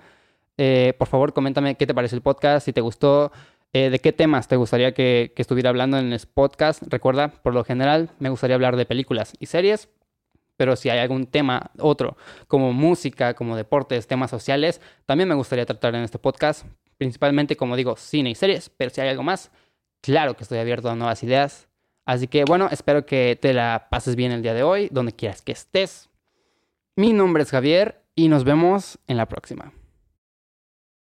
Eh, 0.58 0.92
por 0.98 1.08
favor, 1.08 1.32
coméntame 1.32 1.76
qué 1.76 1.86
te 1.86 1.94
parece 1.94 2.16
el 2.16 2.22
podcast, 2.22 2.66
si 2.66 2.74
te 2.74 2.82
gustó, 2.82 3.32
eh, 3.72 3.88
de 3.88 3.98
qué 4.00 4.12
temas 4.12 4.46
te 4.48 4.56
gustaría 4.56 4.92
que, 4.92 5.32
que, 5.34 5.40
estuviera 5.40 5.70
hablando 5.70 5.98
en 5.98 6.12
el 6.12 6.20
podcast. 6.34 6.82
Recuerda, 6.86 7.28
por 7.28 7.54
lo 7.54 7.64
general, 7.64 8.10
me 8.18 8.28
gustaría 8.28 8.54
hablar 8.54 8.76
de 8.76 8.84
películas 8.84 9.34
y 9.38 9.46
series. 9.46 9.88
Pero 10.58 10.76
si 10.76 10.90
hay 10.90 10.98
algún 10.98 11.26
tema, 11.26 11.70
otro, 11.78 12.16
como 12.46 12.74
música, 12.74 13.32
como 13.34 13.56
deportes, 13.56 14.06
temas 14.06 14.30
sociales, 14.30 14.82
también 15.06 15.28
me 15.28 15.34
gustaría 15.34 15.64
tratar 15.64 15.94
en 15.94 16.02
este 16.02 16.18
podcast. 16.18 16.66
Principalmente, 16.98 17.56
como 17.56 17.76
digo, 17.76 17.96
cine 17.96 18.30
y 18.30 18.34
series. 18.34 18.68
Pero 18.68 18.90
si 18.90 19.00
hay 19.00 19.08
algo 19.08 19.22
más, 19.22 19.52
Claro 20.00 20.36
que 20.36 20.42
estoy 20.42 20.58
abierto 20.58 20.88
a 20.88 20.94
nuevas 20.94 21.22
ideas. 21.22 21.68
Así 22.04 22.26
que 22.26 22.44
bueno, 22.44 22.68
espero 22.70 23.04
que 23.04 23.38
te 23.40 23.52
la 23.52 23.88
pases 23.90 24.16
bien 24.16 24.32
el 24.32 24.42
día 24.42 24.54
de 24.54 24.62
hoy, 24.62 24.88
donde 24.90 25.12
quieras 25.12 25.42
que 25.42 25.52
estés. 25.52 26.08
Mi 26.96 27.12
nombre 27.12 27.42
es 27.42 27.50
Javier 27.50 28.02
y 28.14 28.28
nos 28.28 28.44
vemos 28.44 28.98
en 29.06 29.16
la 29.16 29.26
próxima. 29.26 29.72